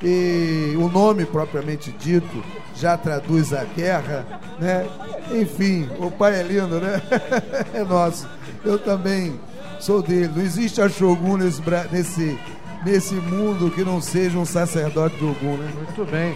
E 0.02 0.76
o 0.78 0.88
nome 0.90 1.26
propriamente 1.26 1.92
dito 1.92 2.44
já 2.76 2.98
traduz 2.98 3.54
a 3.54 3.64
guerra, 3.64 4.26
né? 4.60 4.86
Enfim, 5.32 5.90
o 6.00 6.12
pai 6.12 6.40
é 6.40 6.44
lindo, 6.44 6.80
né? 6.80 7.02
é 7.74 7.84
nosso. 7.84 8.28
Eu 8.64 8.78
também 8.78 9.40
sou 9.80 10.02
dele. 10.02 10.32
Não 10.36 10.44
existe 10.44 10.82
a 10.82 10.90
Shogun 10.90 11.38
nesse, 11.38 11.62
nesse, 11.92 12.40
nesse 12.86 13.16
mundo 13.16 13.72
que 13.72 13.84
não 13.84 14.02
seja 14.02 14.38
um 14.38 14.46
sacerdote 14.46 15.16
do 15.18 15.32
Ogum, 15.32 15.58
né? 15.58 15.72
Muito 15.76 16.12
bem. 16.12 16.36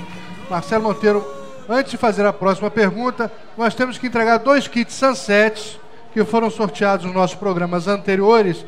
Marcelo 0.50 0.86
Monteiro, 0.86 1.24
antes 1.68 1.92
de 1.92 1.98
fazer 1.98 2.26
a 2.26 2.34
próxima 2.34 2.72
pergunta, 2.72 3.32
nós 3.58 3.76
temos 3.76 3.98
que 3.98 4.08
entregar 4.08 4.38
dois 4.38 4.68
kits 4.68 4.96
Sunset 4.96 5.80
que 6.14 6.24
foram 6.24 6.50
sorteados 6.50 7.06
nos 7.06 7.14
nossos 7.14 7.36
programas 7.36 7.88
anteriores, 7.88 8.66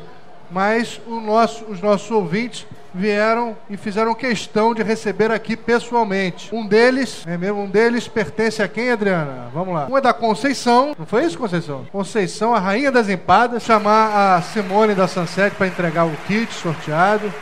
mas 0.50 1.00
nosso, 1.06 1.64
os 1.64 1.80
nossos 1.80 2.10
ouvintes 2.10 2.66
vieram 2.94 3.56
e 3.70 3.76
fizeram 3.76 4.14
questão 4.14 4.74
de 4.74 4.82
receber 4.82 5.30
aqui 5.30 5.56
pessoalmente. 5.56 6.54
Um 6.54 6.66
deles, 6.66 7.24
é 7.26 7.38
mesmo, 7.38 7.62
um 7.62 7.68
deles 7.68 8.06
pertence 8.06 8.62
a 8.62 8.68
quem, 8.68 8.90
Adriana? 8.90 9.48
Vamos 9.52 9.74
lá. 9.74 9.86
Um 9.90 9.96
é 9.96 10.00
da 10.00 10.12
Conceição, 10.12 10.94
não 10.98 11.06
foi 11.06 11.24
isso, 11.24 11.38
Conceição? 11.38 11.86
Conceição, 11.90 12.54
a 12.54 12.58
rainha 12.58 12.92
das 12.92 13.08
empadas, 13.08 13.62
chamar 13.62 14.36
a 14.36 14.42
Simone 14.42 14.94
da 14.94 15.08
Sunset 15.08 15.56
para 15.56 15.66
entregar 15.66 16.04
o 16.04 16.12
kit 16.26 16.52
sorteado. 16.52 17.32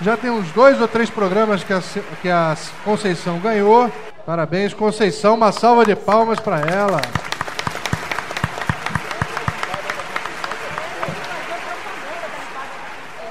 Já 0.00 0.16
tem 0.16 0.30
uns 0.30 0.50
dois 0.52 0.80
ou 0.80 0.88
três 0.88 1.10
programas 1.10 1.62
que 1.62 1.72
a, 1.72 1.82
que 2.20 2.28
a 2.28 2.56
Conceição 2.84 3.38
ganhou. 3.38 3.90
Parabéns, 4.24 4.72
Conceição, 4.72 5.34
uma 5.34 5.50
salva 5.50 5.84
de 5.84 5.96
palmas 5.96 6.38
para 6.38 6.60
ela. 6.60 7.00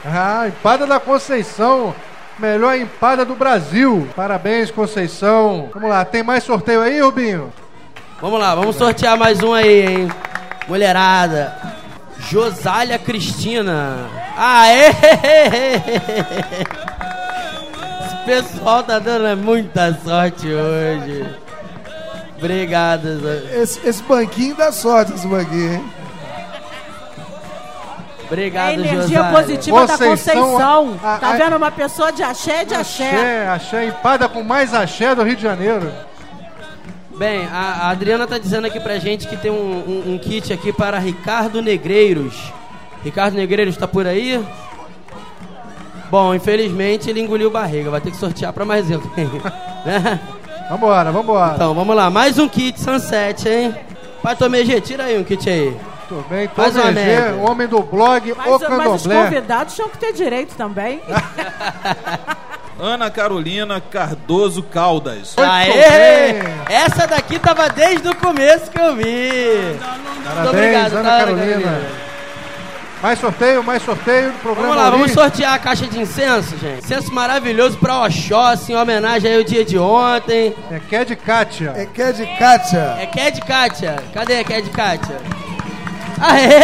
Ah, 0.06 0.47
empada 0.47 0.86
da 0.88 0.99
Conceição. 0.99 1.93
Melhor 2.39 2.76
empada 2.76 3.24
do 3.24 3.36
Brasil. 3.36 4.08
Parabéns, 4.16 4.72
Conceição. 4.72 5.70
Vamos 5.74 5.89
lá, 5.89 6.04
tem 6.04 6.24
mais 6.24 6.43
sorteio 6.43 6.82
aí, 6.82 6.99
Rubinho? 6.99 7.54
Vamos 8.20 8.39
lá, 8.39 8.56
vamos 8.56 8.76
sortear 8.76 9.18
mais 9.18 9.41
um 9.41 9.54
aí, 9.54 9.86
hein? 9.86 10.12
Mulherada. 10.68 11.56
Josália 12.30 12.97
Cristina. 12.99 14.08
Aê! 14.38 14.89
Esse 18.06 18.16
pessoal 18.26 18.84
tá 18.84 18.99
dando 18.99 19.36
muita 19.41 19.93
sorte 20.04 20.47
hoje. 20.47 21.26
Obrigado. 22.38 23.20
Zé. 23.20 23.62
Esse, 23.62 23.88
esse 23.88 24.04
banquinho 24.04 24.56
dá 24.56 24.72
sorte, 24.72 25.14
esse 25.14 25.28
banquinho, 25.28 25.74
hein? 25.74 26.01
Obrigado, 28.32 28.69
É 28.69 28.73
energia 28.75 29.01
Josália. 29.17 29.38
positiva 29.39 29.86
da 29.88 29.97
Vocês 29.97 30.19
são 30.21 30.36
Conceição. 30.36 30.99
a- 31.03 31.15
a- 31.15 31.17
tá 31.19 31.29
a- 31.32 31.34
vendo? 31.38 31.57
Uma 31.57 31.69
pessoa 31.71 32.11
de 32.13 32.23
axé 32.23 32.63
de 32.63 32.73
axé. 32.73 33.09
Axé, 33.09 33.47
axé, 33.49 33.86
empada 33.88 34.29
com 34.29 34.41
mais 34.41 34.73
axé 34.73 35.13
do 35.13 35.21
Rio 35.23 35.36
de 35.36 35.41
Janeiro. 35.41 35.91
Bem, 37.17 37.45
a 37.51 37.57
a 37.88 37.89
Adriana 37.89 38.25
tá 38.25 38.38
dizendo 38.38 38.65
aqui 38.67 38.79
pra 38.79 38.97
gente 38.97 39.27
que 39.27 39.36
tem 39.36 39.51
um, 39.51 39.55
um- 40.05 40.13
um 40.13 40.17
kit 40.17 40.51
aqui 40.53 40.71
para 40.71 40.97
Ricardo 40.97 41.61
Negreiros. 41.61 42.51
Ricardo 43.03 43.36
Negreiros 43.36 43.75
tá 43.75 43.88
por 43.88 44.07
aí? 44.07 44.41
Bom, 46.09 46.34
infelizmente 46.34 47.09
ele 47.09 47.21
engoliu 47.21 47.49
barriga, 47.51 47.89
vai 47.89 48.01
ter 48.01 48.11
que 48.11 48.17
sortear 48.17 48.51
pra 48.53 48.65
mais 48.65 48.89
eu. 48.89 49.01
Né? 49.86 50.19
Vambora, 50.69 51.11
vambora. 51.11 51.55
então, 51.55 51.73
vamos 51.73 51.95
lá, 51.95 52.09
mais 52.09 52.38
um 52.39 52.47
kit 52.47 52.79
Sunset, 52.79 53.49
hein? 53.49 53.75
Pai 54.23 54.36
Tomegê, 54.36 54.79
tira 54.79 55.05
aí 55.05 55.17
um 55.19 55.23
kit 55.23 55.49
aí. 55.49 55.75
Tudo 56.12 56.26
bem, 56.28 56.49
Faz 56.53 56.76
uma 56.76 56.84
Tom 56.88 56.89
G, 56.89 56.93
média. 56.95 57.36
homem 57.38 57.68
do 57.70 57.82
blog 57.82 58.34
O 58.34 58.36
Mas, 58.36 58.45
mas 58.47 58.62
os 58.62 58.68
Candomblé. 58.68 59.24
convidados 59.24 59.76
tinham 59.76 59.88
que 59.88 59.97
ter 59.97 60.12
direito 60.12 60.53
também. 60.55 60.99
Ana 62.78 63.09
Carolina 63.09 63.80
Cardoso 63.80 64.62
Caldas. 64.64 65.36
Muito 65.38 65.49
Aê! 65.49 66.34
Essa 66.68 67.07
daqui 67.07 67.39
tava 67.39 67.70
desde 67.70 68.09
o 68.09 68.16
começo 68.16 68.70
que 68.70 68.78
eu 68.78 68.93
vi. 68.95 69.03
Muito 69.03 70.26
Parabéns, 70.26 70.49
obrigado, 70.49 70.93
Ana 70.97 71.09
tá, 71.09 71.18
Carolina. 71.20 71.82
Mais 73.01 73.18
sorteio, 73.20 73.64
mais 73.64 73.82
sorteio. 73.82 74.34
Programa 74.41 74.68
Vamos 74.68 74.76
lá, 74.76 74.88
Ori. 74.89 74.97
vamos 74.97 75.12
sortear 75.14 75.53
a 75.53 75.59
caixa 75.59 75.88
de 75.88 75.97
incenso, 75.97 76.57
gente. 76.57 76.84
Incenso 76.84 77.14
maravilhoso 77.14 77.78
pra 77.78 78.01
Oxóssi, 78.01 78.74
em 78.74 78.76
homenagem 78.76 79.32
aí 79.32 79.38
ao 79.38 79.43
dia 79.43 79.64
de 79.64 79.78
ontem. 79.78 80.53
É 80.70 80.80
Ked 80.89 81.16
Kátia. 81.16 81.74
É 81.78 81.86
que 81.86 82.01
é 82.01 82.12
de 82.12 82.26
Kátia. 82.38 82.97
É 82.99 83.05
Ked 83.05 83.41
Kátia. 83.41 83.95
Cadê 84.14 84.39
a 84.39 84.43
Ked 84.43 84.70
Kátia? 84.72 85.16
Aê! 86.22 86.59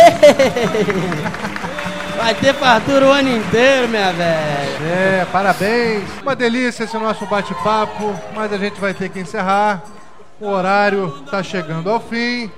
Vai 2.16 2.34
ter 2.36 2.54
fartura 2.54 3.08
o 3.08 3.12
ano 3.12 3.38
inteiro, 3.38 3.88
minha 3.88 4.12
velha. 4.12 4.78
É, 4.84 5.28
parabéns. 5.32 6.04
Uma 6.22 6.36
delícia 6.36 6.84
esse 6.84 6.98
nosso 6.98 7.26
bate-papo, 7.26 8.14
mas 8.36 8.52
a 8.52 8.58
gente 8.58 8.80
vai 8.80 8.94
ter 8.94 9.10
que 9.10 9.20
encerrar. 9.20 9.84
O 10.40 10.48
horário 10.48 11.22
está 11.26 11.42
chegando 11.42 11.90
ao 11.90 12.00
fim. 12.00 12.52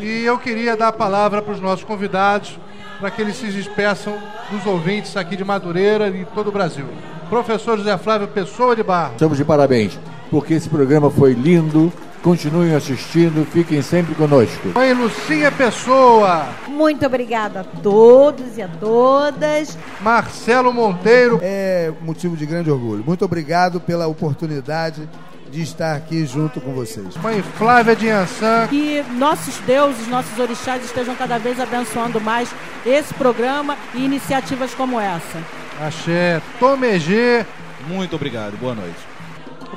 E 0.00 0.24
eu 0.24 0.38
queria 0.38 0.76
dar 0.76 0.88
a 0.88 0.92
palavra 0.92 1.42
para 1.42 1.52
os 1.52 1.60
nossos 1.60 1.84
convidados, 1.84 2.58
para 3.00 3.10
que 3.10 3.20
eles 3.20 3.36
se 3.36 3.46
despeçam 3.46 4.16
dos 4.50 4.64
ouvintes 4.64 5.16
aqui 5.16 5.36
de 5.36 5.44
Madureira 5.44 6.08
e 6.08 6.24
todo 6.26 6.48
o 6.48 6.52
Brasil. 6.52 6.86
Professor 7.28 7.76
José 7.76 7.96
Flávio 7.98 8.28
Pessoa 8.28 8.74
de 8.74 8.82
Barro. 8.82 9.12
Estamos 9.12 9.36
de 9.36 9.44
parabéns, 9.44 9.98
porque 10.30 10.54
esse 10.54 10.68
programa 10.68 11.10
foi 11.10 11.32
lindo. 11.32 11.92
Continuem 12.28 12.74
assistindo, 12.74 13.42
fiquem 13.50 13.80
sempre 13.80 14.14
conosco. 14.14 14.68
Mãe 14.74 14.92
Lucinha 14.92 15.50
Pessoa. 15.50 16.46
Muito 16.66 17.06
obrigada 17.06 17.60
a 17.60 17.64
todos 17.64 18.58
e 18.58 18.60
a 18.60 18.68
todas. 18.68 19.78
Marcelo 20.02 20.70
Monteiro. 20.70 21.40
É 21.42 21.90
motivo 22.02 22.36
de 22.36 22.44
grande 22.44 22.70
orgulho. 22.70 23.02
Muito 23.02 23.24
obrigado 23.24 23.80
pela 23.80 24.06
oportunidade 24.08 25.08
de 25.50 25.62
estar 25.62 25.96
aqui 25.96 26.26
junto 26.26 26.60
com 26.60 26.74
vocês. 26.74 27.16
Mãe 27.16 27.42
Flávia 27.56 27.96
de 27.96 28.10
Ançã. 28.10 28.66
Que 28.68 29.02
nossos 29.16 29.56
deuses, 29.60 30.06
nossos 30.06 30.38
orixás 30.38 30.84
estejam 30.84 31.16
cada 31.16 31.38
vez 31.38 31.58
abençoando 31.58 32.20
mais 32.20 32.54
esse 32.84 33.14
programa 33.14 33.74
e 33.94 34.04
iniciativas 34.04 34.74
como 34.74 35.00
essa. 35.00 35.42
Axé. 35.80 36.42
Tomegê. 36.60 37.46
Muito 37.88 38.16
obrigado, 38.16 38.54
boa 38.58 38.74
noite. 38.74 39.07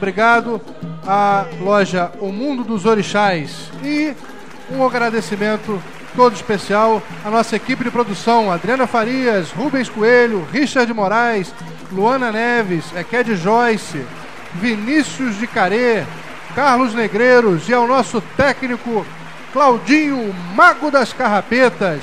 Obrigado 0.01 0.59
à 1.05 1.45
loja 1.59 2.11
O 2.19 2.31
Mundo 2.31 2.63
dos 2.63 2.87
Orixás 2.87 3.69
e 3.83 4.15
um 4.71 4.83
agradecimento 4.83 5.79
todo 6.15 6.33
especial 6.33 7.03
à 7.23 7.29
nossa 7.29 7.55
equipe 7.55 7.83
de 7.83 7.91
produção, 7.91 8.51
Adriana 8.51 8.87
Farias, 8.87 9.51
Rubens 9.51 9.89
Coelho, 9.89 10.43
Richard 10.51 10.91
Moraes, 10.91 11.53
Luana 11.91 12.31
Neves, 12.31 12.85
Eked 12.95 13.35
Joyce, 13.35 14.03
Vinícius 14.55 15.37
de 15.37 15.45
Carê, 15.45 16.03
Carlos 16.55 16.95
Negreiros 16.95 17.69
e 17.69 17.73
ao 17.75 17.87
nosso 17.87 18.21
técnico 18.35 19.05
Claudinho, 19.53 20.33
Mago 20.55 20.89
das 20.89 21.13
Carrapetas. 21.13 22.01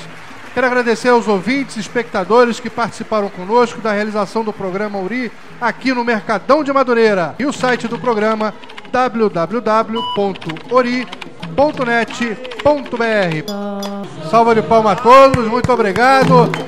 Quero 0.53 0.67
agradecer 0.67 1.09
aos 1.09 1.27
ouvintes 1.27 1.77
espectadores 1.77 2.59
que 2.59 2.69
participaram 2.69 3.29
conosco 3.29 3.79
da 3.81 3.91
realização 3.91 4.43
do 4.43 4.51
programa 4.51 4.97
Uri 4.97 5.31
aqui 5.61 5.93
no 5.93 6.03
Mercadão 6.03 6.63
de 6.63 6.73
Madureira 6.73 7.35
e 7.37 7.45
o 7.45 7.53
site 7.53 7.87
do 7.87 7.99
programa 7.99 8.53
www.ori.net.br. 8.91 9.49
Salva 14.29 14.55
de 14.55 14.61
palma 14.63 14.91
a 14.93 14.95
todos, 14.95 15.47
muito 15.47 15.71
obrigado. 15.71 16.49